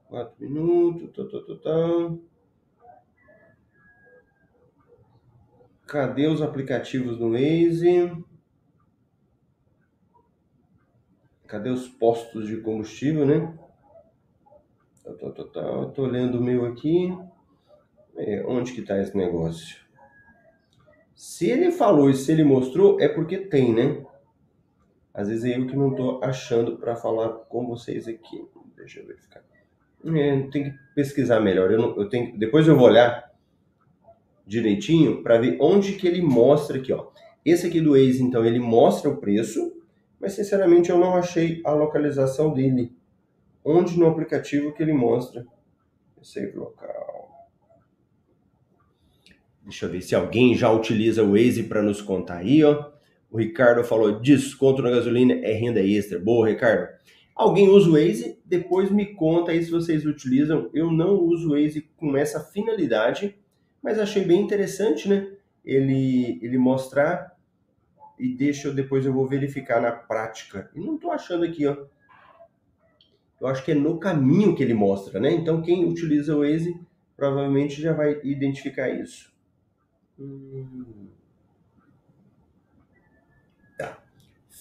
Quatro 0.10 0.36
minutos. 0.42 1.10
Tá, 1.16 1.24
tá, 1.24 1.40
tá, 1.48 1.56
tá. 1.64 2.16
Cadê 5.88 6.28
os 6.28 6.42
aplicativos 6.42 7.18
do 7.18 7.32
Waze? 7.32 8.12
Cadê 11.54 11.70
os 11.70 11.88
postos 11.88 12.48
de 12.48 12.58
combustível, 12.58 13.28
né? 13.28 13.54
Tá, 15.04 15.14
tá, 15.14 15.30
tá, 15.30 15.44
tá. 15.44 15.86
Tô 15.94 16.08
lendo 16.08 16.40
o 16.40 16.44
meu 16.44 16.66
aqui. 16.66 17.16
É, 18.18 18.44
onde 18.48 18.74
que 18.74 18.82
tá 18.82 19.00
esse 19.00 19.16
negócio? 19.16 19.78
Se 21.16 21.48
ele 21.52 21.72
falou 21.72 22.10
e 22.10 22.16
se 22.16 22.32
ele 22.32 22.44
mostrou, 22.44 23.00
é 23.00 23.08
porque 23.08 23.38
tem, 23.38 23.72
né? 23.72 24.04
Às 25.14 25.28
vezes 25.28 25.46
é 25.46 25.56
eu 25.56 25.68
que 25.68 25.76
não 25.76 25.94
tô 25.94 26.20
achando 26.24 26.76
para 26.78 26.96
falar 26.96 27.30
com 27.30 27.68
vocês 27.68 28.08
aqui. 28.08 28.44
Deixa 28.76 29.02
eu 29.02 29.06
verificar. 29.06 29.44
É, 30.06 30.42
tem 30.50 30.64
que 30.64 30.74
pesquisar 30.96 31.40
melhor. 31.40 31.70
Eu, 31.70 31.78
não, 31.78 31.96
eu 31.98 32.10
tenho, 32.10 32.36
depois 32.36 32.68
eu 32.68 32.76
vou 32.76 32.88
olhar 32.88 33.32
direitinho 34.44 35.22
para 35.22 35.38
ver 35.38 35.58
onde 35.62 35.94
que 35.98 36.08
ele 36.08 36.24
mostra 36.24 36.80
aqui, 36.80 36.92
ó. 36.92 37.12
Esse 37.46 37.68
aqui 37.68 37.80
do 37.80 37.92
Waze, 37.92 38.24
então, 38.24 38.44
ele 38.44 38.60
mostra 38.60 39.08
o 39.08 39.18
preço, 39.18 39.83
mas 40.24 40.32
sinceramente 40.32 40.90
eu 40.90 40.98
não 40.98 41.18
achei 41.18 41.60
a 41.66 41.74
localização 41.74 42.54
dele. 42.54 42.96
Onde 43.62 44.00
no 44.00 44.08
aplicativo 44.08 44.72
que 44.72 44.82
ele 44.82 44.94
mostra. 44.94 45.46
Save 46.22 46.56
local. 46.56 47.50
Deixa 49.64 49.86
eu 49.86 49.90
ver 49.90 50.02
se 50.02 50.16
alguém 50.16 50.56
já 50.56 50.72
utiliza 50.72 51.22
o 51.22 51.32
Waze 51.32 51.64
para 51.64 51.82
nos 51.82 52.02
contar 52.02 52.38
aí, 52.38 52.64
ó. 52.64 52.90
O 53.30 53.38
Ricardo 53.38 53.84
falou: 53.84 54.22
desconto 54.22 54.82
na 54.82 54.92
gasolina 54.92 55.34
é 55.34 55.52
renda 55.52 55.82
extra. 55.82 56.18
Boa, 56.18 56.48
Ricardo. 56.48 56.88
Alguém 57.36 57.68
usa 57.68 57.90
o 57.90 57.94
Waze? 57.94 58.40
Depois 58.46 58.90
me 58.90 59.08
conta 59.16 59.52
aí 59.52 59.62
se 59.62 59.70
vocês 59.70 60.06
utilizam. 60.06 60.70
Eu 60.74 60.90
não 60.90 61.20
uso 61.20 61.50
o 61.50 61.52
Waze 61.52 61.82
com 61.98 62.16
essa 62.16 62.40
finalidade, 62.40 63.36
mas 63.82 64.00
achei 64.00 64.24
bem 64.24 64.40
interessante, 64.40 65.10
né? 65.10 65.34
Ele, 65.66 66.40
ele 66.42 66.58
mostrar 66.58 67.33
e 68.18 68.34
deixa 68.36 68.68
eu 68.68 68.74
depois 68.74 69.06
eu 69.06 69.14
vou 69.14 69.28
verificar 69.28 69.82
na 69.82 69.92
prática. 69.92 70.70
E 70.76 70.80
não 70.80 70.96
estou 70.96 71.12
achando 71.12 71.46
aqui, 71.46 71.66
ó. 71.66 71.86
Eu 73.42 73.48
acho 73.48 73.64
que 73.64 73.72
é 73.72 73.76
no 73.76 74.00
caminho 74.00 74.56
que 74.56 74.64
ele 74.64 74.74
mostra, 74.74 75.20
né? 75.20 75.32
Então 75.32 75.62
quem 75.62 75.86
utiliza 75.86 76.36
o 76.36 76.40
Waze 76.40 76.80
provavelmente 77.16 77.82
já 77.82 77.94
vai 77.94 78.20
identificar 78.24 78.90
isso. 78.90 79.34
Hum. 80.20 81.08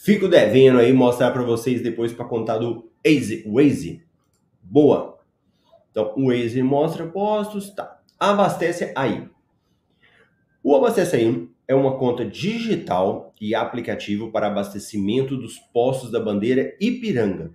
Fico 0.02 0.26
devendo 0.26 0.80
aí 0.80 0.92
mostrar 0.92 1.30
para 1.30 1.44
vocês 1.44 1.80
depois 1.80 2.12
para 2.12 2.24
contar 2.24 2.58
do 2.58 2.90
Waze, 3.06 3.44
Waze. 3.46 4.02
Boa. 4.60 5.20
Então, 5.92 6.12
o 6.16 6.26
Waze 6.26 6.60
mostra 6.60 7.06
postos, 7.06 7.70
tá. 7.70 8.00
Abastece 8.18 8.92
aí. 8.96 9.28
O 10.60 10.74
Abastece 10.74 11.14
Aí 11.14 11.48
é 11.66 11.74
uma 11.74 11.96
conta 11.96 12.24
digital 12.24 13.32
e 13.40 13.54
aplicativo 13.54 14.30
para 14.30 14.46
abastecimento 14.46 15.36
dos 15.36 15.58
postos 15.58 16.10
da 16.10 16.20
bandeira 16.20 16.76
Ipiranga. 16.80 17.50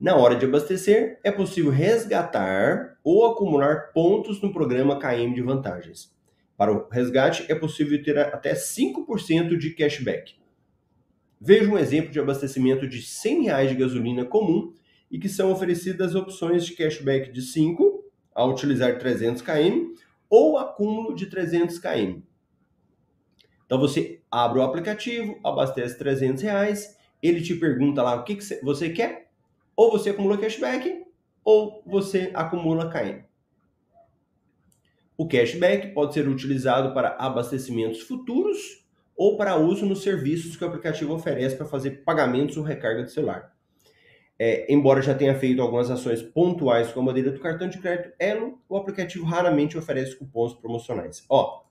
Na 0.00 0.16
hora 0.16 0.34
de 0.34 0.46
abastecer, 0.46 1.20
é 1.22 1.30
possível 1.30 1.70
resgatar 1.70 2.98
ou 3.04 3.24
acumular 3.26 3.92
pontos 3.92 4.40
no 4.42 4.52
programa 4.52 4.98
KM 4.98 5.32
de 5.34 5.42
vantagens. 5.42 6.12
Para 6.56 6.72
o 6.72 6.88
resgate, 6.88 7.44
é 7.48 7.54
possível 7.54 8.02
ter 8.02 8.18
até 8.18 8.54
5% 8.54 9.56
de 9.56 9.70
cashback. 9.70 10.34
Veja 11.40 11.70
um 11.70 11.78
exemplo 11.78 12.10
de 12.10 12.20
abastecimento 12.20 12.86
de 12.86 13.02
100 13.02 13.44
reais 13.44 13.70
de 13.70 13.76
gasolina 13.76 14.24
comum 14.24 14.72
e 15.10 15.18
que 15.18 15.28
são 15.28 15.52
oferecidas 15.52 16.14
opções 16.14 16.64
de 16.64 16.74
cashback 16.74 17.30
de 17.30 17.42
5 17.42 18.04
ao 18.34 18.50
utilizar 18.50 18.98
300 18.98 19.42
km 19.42 19.92
ou 20.30 20.56
acúmulo 20.56 21.14
de 21.14 21.26
300 21.26 21.78
km. 21.78 22.22
Então 23.72 23.80
você 23.80 24.20
abre 24.30 24.58
o 24.58 24.62
aplicativo, 24.62 25.40
abastece 25.42 25.96
300 25.96 26.42
reais, 26.42 26.94
ele 27.22 27.40
te 27.40 27.54
pergunta 27.54 28.02
lá 28.02 28.16
o 28.16 28.22
que, 28.22 28.36
que 28.36 28.62
você 28.62 28.90
quer, 28.90 29.30
ou 29.74 29.90
você 29.90 30.10
acumula 30.10 30.36
cashback, 30.36 31.06
ou 31.42 31.82
você 31.86 32.30
acumula 32.34 32.90
KM. 32.90 33.24
O 35.16 35.26
cashback 35.26 35.94
pode 35.94 36.12
ser 36.12 36.28
utilizado 36.28 36.92
para 36.92 37.16
abastecimentos 37.18 38.02
futuros 38.02 38.84
ou 39.16 39.38
para 39.38 39.56
uso 39.56 39.86
nos 39.86 40.02
serviços 40.02 40.54
que 40.54 40.62
o 40.62 40.68
aplicativo 40.68 41.14
oferece 41.14 41.56
para 41.56 41.64
fazer 41.64 42.04
pagamentos 42.04 42.58
ou 42.58 42.62
recarga 42.62 43.04
de 43.04 43.10
celular. 43.10 43.56
É, 44.38 44.70
embora 44.70 45.00
já 45.00 45.14
tenha 45.14 45.34
feito 45.34 45.62
algumas 45.62 45.90
ações 45.90 46.20
pontuais 46.20 46.92
com 46.92 47.00
a 47.00 47.04
madeira 47.04 47.30
do 47.30 47.40
cartão 47.40 47.70
de 47.70 47.78
crédito 47.78 48.12
Elo, 48.18 48.60
o 48.68 48.76
aplicativo 48.76 49.24
raramente 49.24 49.78
oferece 49.78 50.14
cupons 50.14 50.52
promocionais. 50.52 51.24
Ó, 51.26 51.62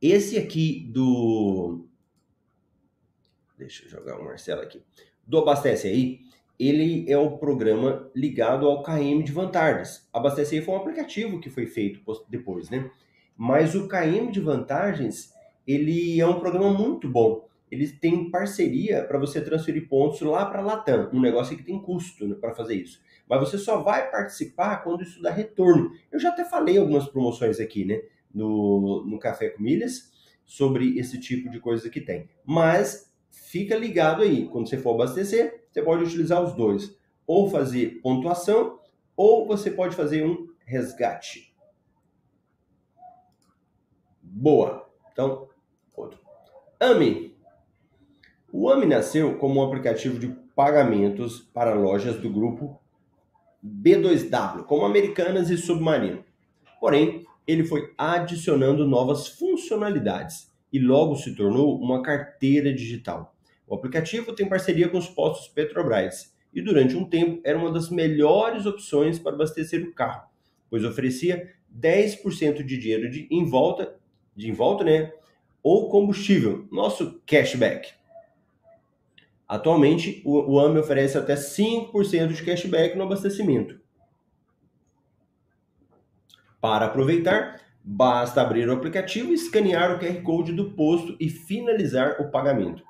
esse 0.00 0.38
aqui 0.38 0.88
do. 0.92 1.86
Deixa 3.58 3.84
eu 3.84 3.90
jogar 3.90 4.18
o 4.18 4.24
Marcelo 4.24 4.62
aqui. 4.62 4.82
Do 5.26 5.38
Abastece 5.38 5.86
Aí, 5.86 6.20
ele 6.58 7.10
é 7.10 7.16
o 7.18 7.38
programa 7.38 8.10
ligado 8.14 8.66
ao 8.66 8.82
KM 8.82 9.22
de 9.22 9.32
Vantagens. 9.32 10.08
Abastece 10.12 10.56
Aí 10.56 10.62
foi 10.62 10.74
um 10.74 10.78
aplicativo 10.78 11.40
que 11.40 11.50
foi 11.50 11.66
feito 11.66 12.00
depois, 12.28 12.70
né? 12.70 12.90
Mas 13.36 13.74
o 13.74 13.88
KM 13.88 14.30
de 14.30 14.40
Vantagens, 14.40 15.32
ele 15.66 16.20
é 16.20 16.26
um 16.26 16.40
programa 16.40 16.70
muito 16.70 17.08
bom. 17.08 17.48
Ele 17.70 17.88
tem 17.88 18.30
parceria 18.30 19.04
para 19.04 19.18
você 19.18 19.40
transferir 19.40 19.88
pontos 19.88 20.20
lá 20.22 20.44
para 20.44 20.58
a 20.58 20.62
Latam, 20.62 21.08
um 21.12 21.20
negócio 21.20 21.56
que 21.56 21.62
tem 21.62 21.80
custo 21.80 22.26
né, 22.26 22.34
para 22.34 22.52
fazer 22.54 22.74
isso. 22.74 23.00
Mas 23.28 23.40
você 23.40 23.56
só 23.56 23.80
vai 23.80 24.10
participar 24.10 24.82
quando 24.82 25.02
isso 25.02 25.22
dá 25.22 25.30
retorno. 25.30 25.92
Eu 26.10 26.18
já 26.18 26.30
até 26.30 26.44
falei 26.44 26.76
algumas 26.78 27.06
promoções 27.08 27.60
aqui, 27.60 27.84
né? 27.84 28.02
No, 28.34 29.04
no 29.04 29.18
Café 29.18 29.50
com 29.50 29.62
Milhas 29.62 30.10
sobre 30.44 30.98
esse 30.98 31.20
tipo 31.20 31.48
de 31.48 31.60
coisa 31.60 31.88
que 31.88 32.00
tem. 32.00 32.28
Mas 32.44 33.12
fica 33.30 33.76
ligado 33.76 34.22
aí, 34.22 34.48
quando 34.48 34.68
você 34.68 34.76
for 34.76 34.94
abastecer, 34.94 35.64
você 35.70 35.82
pode 35.82 36.04
utilizar 36.04 36.42
os 36.42 36.54
dois. 36.54 36.96
Ou 37.26 37.48
fazer 37.48 38.00
pontuação, 38.00 38.80
ou 39.16 39.46
você 39.46 39.70
pode 39.70 39.94
fazer 39.94 40.24
um 40.24 40.48
resgate. 40.64 41.54
Boa. 44.22 44.88
Então, 45.12 45.48
outro. 45.94 46.18
AMI. 46.78 47.36
O 48.52 48.68
AMI 48.68 48.86
nasceu 48.86 49.38
como 49.38 49.60
um 49.60 49.64
aplicativo 49.64 50.18
de 50.18 50.28
pagamentos 50.56 51.40
para 51.40 51.74
lojas 51.74 52.16
do 52.20 52.30
grupo 52.30 52.80
B2W, 53.64 54.64
como 54.64 54.84
Americanas 54.84 55.50
e 55.50 55.56
Submarino. 55.56 56.24
Porém, 56.80 57.26
ele 57.50 57.64
foi 57.64 57.92
adicionando 57.96 58.86
novas 58.86 59.28
funcionalidades 59.28 60.50
e 60.72 60.78
logo 60.78 61.16
se 61.16 61.34
tornou 61.34 61.78
uma 61.80 62.02
carteira 62.02 62.72
digital. 62.72 63.34
O 63.66 63.74
aplicativo 63.74 64.34
tem 64.34 64.48
parceria 64.48 64.88
com 64.88 64.98
os 64.98 65.08
postos 65.08 65.48
Petrobras 65.48 66.34
e 66.52 66.60
durante 66.60 66.96
um 66.96 67.04
tempo 67.04 67.40
era 67.44 67.58
uma 67.58 67.72
das 67.72 67.90
melhores 67.90 68.66
opções 68.66 69.18
para 69.18 69.32
abastecer 69.32 69.82
o 69.82 69.92
carro, 69.92 70.28
pois 70.68 70.84
oferecia 70.84 71.54
10% 71.78 72.64
de 72.64 72.76
dinheiro 72.76 73.10
de 73.10 73.28
em 73.30 73.44
volta, 73.44 73.96
de 74.34 74.48
em 74.48 74.52
volta, 74.52 74.84
né, 74.84 75.12
ou 75.62 75.88
combustível, 75.88 76.66
nosso 76.70 77.20
cashback. 77.26 77.92
Atualmente, 79.46 80.22
o, 80.24 80.54
o 80.54 80.60
AME 80.60 80.78
oferece 80.78 81.18
até 81.18 81.34
5% 81.34 82.32
de 82.32 82.42
cashback 82.44 82.96
no 82.96 83.02
abastecimento. 83.02 83.79
Para 86.60 86.86
aproveitar, 86.86 87.60
basta 87.82 88.42
abrir 88.42 88.68
o 88.68 88.72
aplicativo, 88.72 89.32
escanear 89.32 89.94
o 89.94 89.98
QR 89.98 90.22
Code 90.22 90.52
do 90.52 90.72
posto 90.72 91.16
e 91.18 91.28
finalizar 91.28 92.20
o 92.20 92.30
pagamento. 92.30 92.82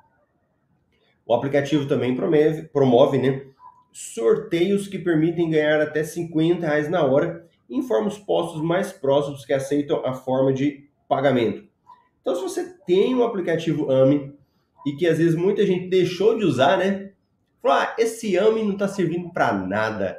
O 1.24 1.32
aplicativo 1.32 1.86
também 1.86 2.16
promove, 2.16 2.62
promove 2.72 3.18
né, 3.18 3.46
sorteios 3.92 4.88
que 4.88 4.98
permitem 4.98 5.50
ganhar 5.50 5.80
até 5.80 6.02
50 6.02 6.66
reais 6.66 6.90
na 6.90 7.04
hora 7.04 7.46
e 7.68 7.76
informa 7.76 8.08
os 8.08 8.18
postos 8.18 8.60
mais 8.60 8.92
próximos 8.92 9.44
que 9.44 9.52
aceitam 9.52 10.04
a 10.04 10.12
forma 10.12 10.52
de 10.52 10.88
pagamento. 11.08 11.64
Então, 12.20 12.34
se 12.34 12.42
você 12.42 12.74
tem 12.84 13.14
um 13.14 13.24
aplicativo 13.24 13.90
AMI 13.90 14.34
e 14.86 14.92
que 14.92 15.06
às 15.06 15.18
vezes 15.18 15.36
muita 15.36 15.64
gente 15.64 15.88
deixou 15.88 16.36
de 16.36 16.44
usar, 16.44 16.78
né? 16.78 17.12
Falou, 17.62 17.76
ah, 17.76 17.94
esse 17.98 18.36
AMI 18.36 18.64
não 18.64 18.72
está 18.72 18.88
servindo 18.88 19.30
para 19.32 19.52
nada 19.52 20.18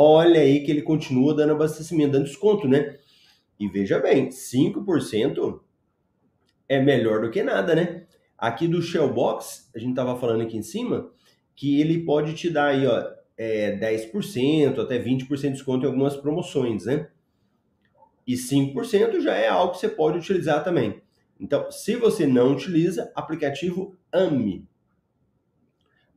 olha 0.00 0.40
aí 0.40 0.60
que 0.60 0.70
ele 0.70 0.80
continua 0.80 1.34
dando 1.34 1.52
abastecimento, 1.52 2.12
dando 2.12 2.24
desconto, 2.24 2.66
né? 2.66 2.96
E 3.58 3.68
veja 3.68 3.98
bem, 3.98 4.30
5% 4.30 5.60
é 6.66 6.80
melhor 6.80 7.20
do 7.20 7.30
que 7.30 7.42
nada, 7.42 7.74
né? 7.74 8.06
Aqui 8.38 8.66
do 8.66 8.80
Shellbox, 8.80 9.70
a 9.74 9.78
gente 9.78 9.90
estava 9.90 10.18
falando 10.18 10.40
aqui 10.40 10.56
em 10.56 10.62
cima, 10.62 11.10
que 11.54 11.78
ele 11.78 12.02
pode 12.02 12.32
te 12.32 12.48
dar 12.48 12.68
aí, 12.68 12.86
ó, 12.86 13.10
é, 13.36 13.76
10%, 13.76 14.78
até 14.78 14.98
20% 14.98 15.28
de 15.28 15.50
desconto 15.50 15.84
em 15.84 15.88
algumas 15.88 16.16
promoções, 16.16 16.86
né? 16.86 17.08
E 18.26 18.36
5% 18.36 19.20
já 19.20 19.34
é 19.34 19.48
algo 19.48 19.72
que 19.72 19.80
você 19.80 19.88
pode 19.88 20.16
utilizar 20.16 20.64
também. 20.64 21.02
Então, 21.38 21.70
se 21.70 21.96
você 21.96 22.26
não 22.26 22.52
utiliza, 22.52 23.12
aplicativo 23.14 23.98
AME, 24.10 24.66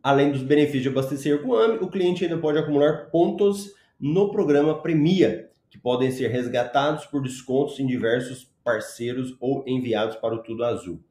Além 0.03 0.33
dos 0.33 0.43
benefícios 0.43 0.83
de 0.83 0.89
abastecer 0.89 1.41
com 1.41 1.53
AME, 1.53 1.77
o 1.77 1.89
cliente 1.89 2.25
ainda 2.25 2.37
pode 2.37 2.57
acumular 2.57 3.09
pontos 3.09 3.73
no 3.97 4.29
programa 4.29 4.81
Premia, 4.81 5.49
que 5.69 5.79
podem 5.79 6.11
ser 6.11 6.27
resgatados 6.27 7.05
por 7.05 7.21
descontos 7.21 7.79
em 7.79 7.87
diversos 7.87 8.53
parceiros 8.65 9.33
ou 9.39 9.63
enviados 9.65 10.17
para 10.17 10.35
o 10.35 10.43
Tudo 10.43 10.65
Azul. 10.65 11.01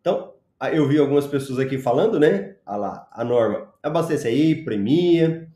Então, 0.00 0.34
eu 0.72 0.88
vi 0.88 0.98
algumas 0.98 1.28
pessoas 1.28 1.60
aqui 1.60 1.78
falando, 1.78 2.18
né? 2.18 2.56
A 2.66 2.74
lá, 2.74 3.08
a 3.12 3.22
norma 3.22 3.72
abastece 3.80 4.26
aí, 4.26 4.64
premia. 4.64 5.48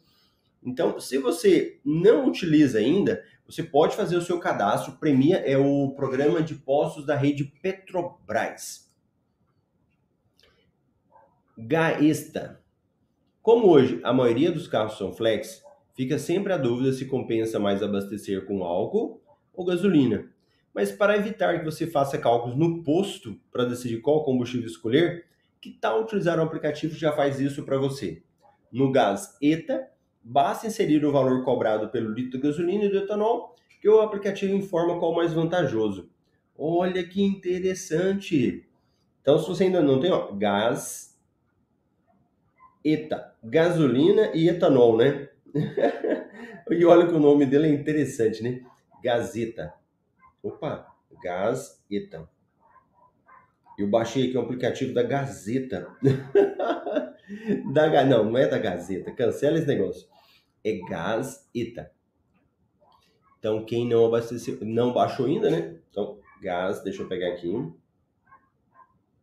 Então, 0.63 1.01
se 1.01 1.19
você 1.19 1.81
não 1.85 2.29
utiliza 2.29 2.79
ainda, 2.79 3.25
você 3.45 3.65
pode 3.65 3.97
fazer 3.97 4.17
o 4.17 4.23
seu 4.23 4.39
cadastro. 4.39 4.99
Premia 4.99 5.39
é 5.39 5.59
o 5.59 5.91
programa 5.97 6.41
de 6.41 6.55
postos 6.55 7.05
da 7.05 7.17
rede 7.17 7.45
Petrobras. 7.61 8.89
Gaesta 11.57 12.63
como 13.49 13.71
hoje 13.71 13.99
a 14.05 14.13
maioria 14.13 14.53
dos 14.53 14.69
carros 14.69 14.99
são 14.99 15.11
flex, 15.11 15.65
fica 15.95 16.19
sempre 16.19 16.53
a 16.53 16.59
dúvida 16.59 16.93
se 16.93 17.07
compensa 17.07 17.59
mais 17.59 17.83
abastecer 17.83 18.45
com 18.45 18.63
álcool 18.63 19.23
ou 19.55 19.65
gasolina. 19.65 20.31
Mas 20.75 20.93
para 20.93 21.17
evitar 21.17 21.59
que 21.59 21.65
você 21.65 21.87
faça 21.87 22.19
cálculos 22.19 22.59
no 22.59 22.83
posto 22.83 23.41
para 23.51 23.65
decidir 23.65 24.03
qual 24.03 24.23
combustível 24.23 24.67
escolher, 24.67 25.25
que 25.63 25.71
tal 25.71 26.03
utilizar 26.03 26.39
um 26.39 26.43
aplicativo 26.43 26.93
que 26.93 27.01
já 27.01 27.11
faz 27.11 27.41
isso 27.41 27.63
para 27.63 27.79
você? 27.79 28.23
No 28.71 28.93
gás 28.93 29.35
ETA, 29.41 29.89
basta 30.23 30.67
inserir 30.67 31.03
o 31.07 31.11
valor 31.11 31.43
cobrado 31.43 31.89
pelo 31.89 32.13
litro 32.13 32.33
de 32.33 32.47
gasolina 32.47 32.85
e 32.85 32.91
do 32.91 32.99
etanol, 32.99 33.57
que 33.81 33.89
o 33.89 34.03
aplicativo 34.03 34.55
informa 34.55 34.99
qual 34.99 35.15
mais 35.15 35.33
vantajoso. 35.33 36.11
Olha 36.55 37.03
que 37.03 37.23
interessante! 37.23 38.69
Então, 39.23 39.39
se 39.39 39.49
você 39.49 39.65
ainda 39.65 39.81
não 39.81 39.99
tem, 39.99 40.13
ó, 40.13 40.33
gás 40.33 41.08
ETA, 42.85 43.35
gasolina 43.43 44.31
e 44.35 44.49
etanol, 44.49 44.97
né? 44.97 45.29
e 46.71 46.85
olha 46.85 47.07
que 47.07 47.15
o 47.15 47.21
nome 47.21 47.47
dele 47.47 47.69
é 47.69 47.73
interessante, 47.73 48.43
né? 48.43 48.63
Gazeta. 49.03 49.75
Opa, 50.43 50.87
Gazeta. 51.23 52.29
Eu 53.79 53.89
baixei 53.89 54.29
aqui 54.29 54.37
um 54.39 54.43
aplicativo 54.43 54.93
da 54.93 55.03
Gazeta. 55.03 55.89
da, 57.73 58.05
não, 58.05 58.25
não 58.25 58.39
é 58.39 58.47
da 58.47 58.59
Gazeta. 58.59 59.13
Cancela 59.13 59.59
esse 59.59 59.67
negócio. 59.67 60.09
É 60.65 60.73
Gazeta. 60.89 61.91
Então, 63.39 63.65
quem 63.65 63.89
não 63.89 64.05
abasteceu, 64.05 64.59
não 64.63 64.93
baixou 64.93 65.27
ainda, 65.27 65.49
né? 65.49 65.79
Então, 65.91 66.19
gás, 66.43 66.83
deixa 66.83 67.03
eu 67.03 67.09
pegar 67.09 67.29
aqui. 67.29 67.73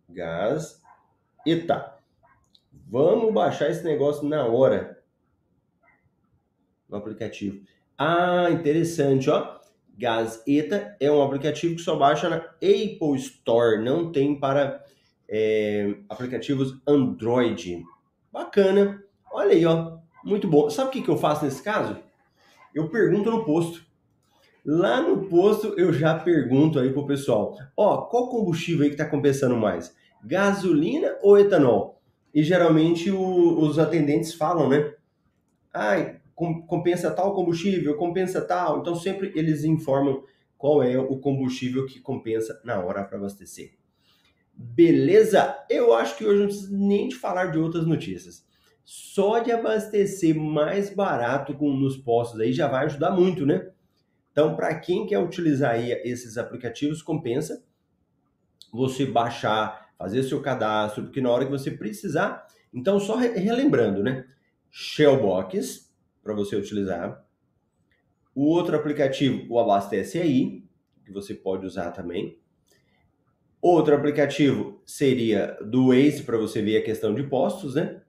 Gás, 0.10 0.82
ETA. 1.46 1.95
Vamos 2.86 3.34
baixar 3.34 3.70
esse 3.70 3.84
negócio 3.84 4.28
na 4.28 4.46
hora 4.46 5.04
no 6.88 6.98
aplicativo. 6.98 7.62
Ah, 7.98 8.48
interessante, 8.52 9.30
ó. 9.30 9.56
Gazeta 9.98 10.96
é 11.00 11.10
um 11.10 11.22
aplicativo 11.22 11.76
que 11.76 11.82
só 11.82 11.96
baixa 11.96 12.30
na 12.30 12.38
Apple 12.38 13.16
Store, 13.16 13.84
não 13.84 14.12
tem 14.12 14.38
para 14.38 14.84
é, 15.28 15.96
aplicativos 16.10 16.80
Android. 16.86 17.84
Bacana. 18.32 19.04
Olha 19.32 19.52
aí, 19.52 19.66
ó. 19.66 19.98
Muito 20.24 20.48
bom. 20.48 20.70
Sabe 20.70 20.90
o 20.90 20.92
que, 20.92 21.02
que 21.02 21.10
eu 21.10 21.18
faço 21.18 21.46
nesse 21.46 21.64
caso? 21.64 21.98
Eu 22.74 22.90
pergunto 22.90 23.32
no 23.32 23.46
posto. 23.46 23.86
Lá 24.66 25.02
no 25.02 25.28
posto 25.28 25.74
eu 25.78 25.94
já 25.94 26.18
pergunto 26.18 26.80
aí 26.80 26.92
pro 26.92 27.06
pessoal, 27.06 27.56
ó, 27.78 28.02
qual 28.02 28.30
combustível 28.30 28.84
aí 28.84 28.90
que 28.90 28.98
tá 28.98 29.06
compensando 29.06 29.56
mais? 29.56 29.96
Gasolina 30.24 31.18
ou 31.22 31.38
etanol? 31.38 31.95
E 32.36 32.44
geralmente 32.44 33.10
o, 33.10 33.62
os 33.62 33.80
atendentes 33.80 34.34
falam, 34.34 34.68
né? 34.68 34.94
Ai, 35.74 36.20
compensa 36.36 37.10
tal 37.10 37.34
combustível, 37.34 37.96
compensa 37.96 38.42
tal. 38.42 38.82
Então 38.82 38.94
sempre 38.94 39.32
eles 39.34 39.64
informam 39.64 40.22
qual 40.58 40.84
é 40.84 41.00
o 41.00 41.18
combustível 41.18 41.86
que 41.86 42.02
compensa 42.02 42.62
na 42.66 42.78
hora 42.80 43.06
para 43.06 43.18
abastecer. 43.18 43.78
Beleza? 44.54 45.64
Eu 45.70 45.94
acho 45.94 46.18
que 46.18 46.26
hoje 46.26 46.40
não 46.40 46.48
preciso 46.48 46.78
nem 46.78 47.08
de 47.08 47.16
falar 47.16 47.48
de 47.48 47.58
outras 47.58 47.88
notícias. 47.88 48.46
Só 48.84 49.40
de 49.40 49.52
abastecer 49.52 50.36
mais 50.36 50.94
barato 50.94 51.54
com, 51.54 51.74
nos 51.74 51.96
postos 51.96 52.42
aí 52.42 52.52
já 52.52 52.68
vai 52.68 52.86
ajudar 52.86 53.12
muito, 53.12 53.46
né? 53.46 53.72
Então, 54.32 54.58
para 54.58 54.78
quem 54.78 55.08
quer 55.08 55.20
utilizar 55.20 55.72
aí 55.72 55.92
esses 56.04 56.38
aplicativos, 56.38 57.02
compensa 57.02 57.64
você 58.72 59.06
baixar, 59.06 59.85
fazer 59.98 60.24
seu 60.24 60.42
cadastro, 60.42 61.04
porque 61.04 61.22
na 61.22 61.30
hora 61.30 61.46
que 61.46 61.52
você 61.52 61.72
precisar. 61.72 62.46
Então, 62.74 63.00
só 63.00 63.16
relembrando, 63.16 64.04
né? 64.04 64.26
Shellbox, 64.70 65.94
para 66.22 66.34
você 66.34 66.56
utilizar. 66.56 67.24
O 68.34 68.46
outro 68.46 68.76
aplicativo, 68.76 69.46
o 69.50 69.60
Abastece 69.60 70.20
Aí, 70.20 70.66
que 71.06 71.12
você 71.12 71.34
pode 71.34 71.66
usar 71.66 71.92
também. 71.92 72.38
Outro 73.62 73.96
aplicativo 73.96 74.82
seria 74.86 75.58
do 75.62 75.88
Waze, 75.88 76.24
para 76.24 76.38
você 76.38 76.62
ver 76.62 76.78
a 76.78 76.84
questão 76.84 77.16
de 77.16 77.24
postos, 77.24 77.76
né? 77.76 78.02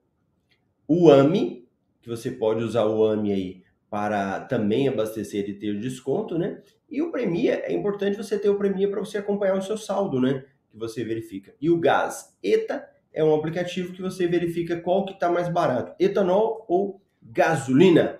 O 0.87 1.09
AMI, 1.09 1.67
que 2.01 2.09
você 2.09 2.29
pode 2.29 2.63
usar 2.63 2.85
o 2.85 3.05
AMI 3.05 3.31
aí 3.31 3.63
para 3.89 4.41
também 4.41 4.87
abastecer 4.87 5.49
e 5.49 5.53
ter 5.53 5.79
desconto, 5.79 6.37
né? 6.37 6.61
E 6.89 7.01
o 7.01 7.11
Premia, 7.11 7.61
é 7.65 7.73
importante 7.73 8.17
você 8.17 8.37
ter 8.37 8.49
o 8.49 8.57
Premia 8.57 8.89
para 8.89 8.99
você 8.99 9.17
acompanhar 9.17 9.57
o 9.57 9.61
seu 9.61 9.77
saldo, 9.77 10.19
né? 10.19 10.45
Que 10.77 10.79
você 10.79 11.03
verifica. 11.03 11.55
E 11.59 11.71
o 11.71 11.79
Gás 11.79 12.37
ETA 12.43 12.87
é 13.11 13.23
um 13.23 13.33
aplicativo 13.33 13.93
que 13.93 14.01
você 14.01 14.27
verifica 14.27 14.79
qual 14.79 15.05
que 15.05 15.13
está 15.13 15.27
mais 15.31 15.49
barato, 15.49 15.95
etanol 15.99 16.63
ou 16.67 17.01
gasolina. 17.19 18.19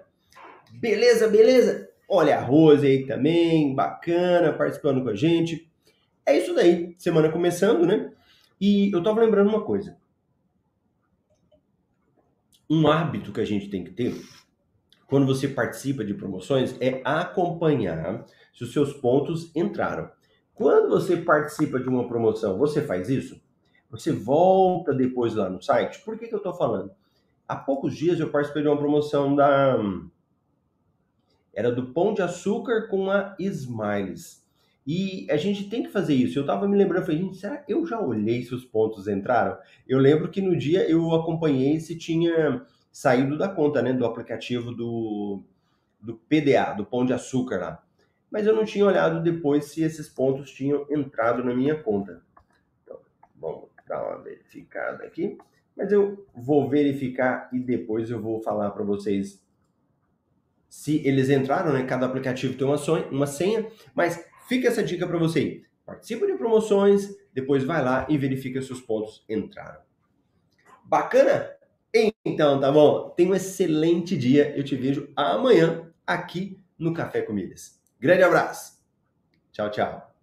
Beleza, 0.72 1.28
beleza? 1.28 1.88
Olha 2.10 2.38
a 2.38 2.42
Rose 2.42 2.86
aí 2.86 3.06
também, 3.06 3.76
bacana, 3.76 4.54
participando 4.54 5.04
com 5.04 5.10
a 5.10 5.16
gente. 5.16 5.72
É 6.26 6.36
isso 6.36 6.56
daí, 6.56 6.96
semana 6.98 7.32
começando, 7.32 7.86
né? 7.86 8.12
E 8.60 8.92
eu 8.92 9.04
tava 9.04 9.22
lembrando 9.22 9.50
uma 9.50 9.64
coisa. 9.64 9.96
Um 12.68 12.88
hábito 12.88 13.32
que 13.32 13.40
a 13.40 13.46
gente 13.46 13.70
tem 13.70 13.84
que 13.84 13.92
ter 13.92 14.16
quando 15.06 15.28
você 15.28 15.48
participa 15.48 16.04
de 16.04 16.16
promoções 16.16 16.76
é 16.82 17.02
acompanhar 17.06 18.26
se 18.52 18.64
os 18.64 18.74
seus 18.74 18.94
pontos 18.94 19.56
entraram. 19.56 20.17
Quando 20.58 20.90
você 20.90 21.16
participa 21.16 21.80
de 21.80 21.88
uma 21.88 22.08
promoção, 22.08 22.58
você 22.58 22.82
faz 22.82 23.10
isso? 23.10 23.40
Você 23.92 24.12
volta 24.12 24.92
depois 24.92 25.36
lá 25.36 25.48
no 25.48 25.62
site? 25.62 26.02
Por 26.04 26.18
que, 26.18 26.28
que 26.28 26.34
eu 26.34 26.40
estou 26.40 26.54
falando? 26.56 26.92
Há 27.48 27.56
poucos 27.56 27.96
dias 27.96 28.20
eu 28.20 28.32
participei 28.32 28.64
de 28.64 28.68
uma 28.68 28.78
promoção 28.78 29.36
da. 29.36 29.78
Era 31.54 31.72
do 31.72 31.94
Pão 31.94 32.12
de 32.12 32.24
Açúcar 32.24 32.88
com 32.90 33.12
a 33.12 33.36
Smiles. 33.38 34.44
E 34.86 35.28
a 35.30 35.38
gente 35.38 35.70
tem 35.70 35.84
que 35.84 35.90
fazer 35.90 36.16
isso. 36.16 36.40
Eu 36.40 36.42
estava 36.42 36.68
me 36.68 36.76
lembrando, 36.76 37.06
falei, 37.06 37.22
gente, 37.22 37.38
será 37.38 37.58
que 37.58 37.72
eu 37.72 37.86
já 37.86 38.02
olhei 38.02 38.42
se 38.42 38.56
os 38.56 38.66
pontos 38.66 39.08
entraram? 39.08 39.58
Eu 39.88 40.00
lembro 40.00 40.30
que 40.30 40.42
no 40.42 40.58
dia 40.58 40.90
eu 40.90 41.14
acompanhei 41.14 41.80
se 41.80 41.96
tinha 41.96 42.66
saído 42.92 43.38
da 43.38 43.48
conta, 43.48 43.82
né, 43.84 43.94
do 43.94 44.06
aplicativo 44.06 44.72
do, 44.72 45.44
do 46.02 46.16
PDA, 46.16 46.74
do 46.76 46.84
Pão 46.86 47.06
de 47.06 47.14
Açúcar 47.14 47.60
lá. 47.60 47.87
Mas 48.32 48.46
eu 48.46 48.56
não 48.56 48.66
tinha 48.66 48.86
olhado 48.86 49.24
depois 49.24 49.66
se 49.66 49.82
esses 49.82 50.10
pontos 50.10 50.52
tinham 50.52 50.86
entrado 50.90 51.44
na 51.44 51.54
minha 51.54 51.82
conta. 51.82 52.22
Então, 52.84 53.00
vamos 53.36 53.70
dar 53.88 54.04
uma 54.06 54.22
verificada 54.22 55.04
aqui. 55.04 55.38
Mas 55.76 55.92
eu 55.92 56.26
vou 56.36 56.68
verificar 56.68 57.50
e 57.54 57.60
depois 57.60 58.10
eu 58.10 58.22
vou 58.22 58.42
falar 58.42 58.72
para 58.72 58.84
vocês 58.84 59.42
se 60.68 61.08
eles 61.08 61.30
entraram, 61.30 61.72
né? 61.72 61.84
Cada 61.86 62.06
aplicativo 62.06 62.58
tem 62.58 62.68
uma, 62.68 62.78
sonha, 62.78 63.08
uma 63.10 63.28
senha, 63.28 63.68
mas 63.96 64.26
fica 64.48 64.68
essa 64.68 64.84
dica 64.84 65.08
para 65.08 65.18
você. 65.18 65.64
Participa 65.86 66.28
de 66.28 66.34
promoções, 66.34 67.16
depois 67.34 67.64
vai 67.64 67.84
lá 67.84 68.06
e 68.10 68.18
verifica 68.18 68.62
se 68.62 68.74
os 68.74 68.82
pontos 68.82 69.24
entraram. 69.30 69.80
Bacana? 70.84 71.50
Então, 72.26 72.60
tá 72.60 72.72
bom? 72.72 73.10
Tenha 73.12 73.32
um 73.32 73.36
excelente 73.36 74.18
dia. 74.18 74.56
Eu 74.58 74.64
te 74.64 74.76
vejo 74.76 75.12
amanhã 75.16 75.90
aqui 76.06 76.60
no 76.78 76.94
Café 76.94 77.22
com 77.22 77.34
Milhas. 77.34 77.77
Grande 78.00 78.24
abraço. 78.24 78.78
Tchau, 79.52 79.70
tchau. 79.72 80.17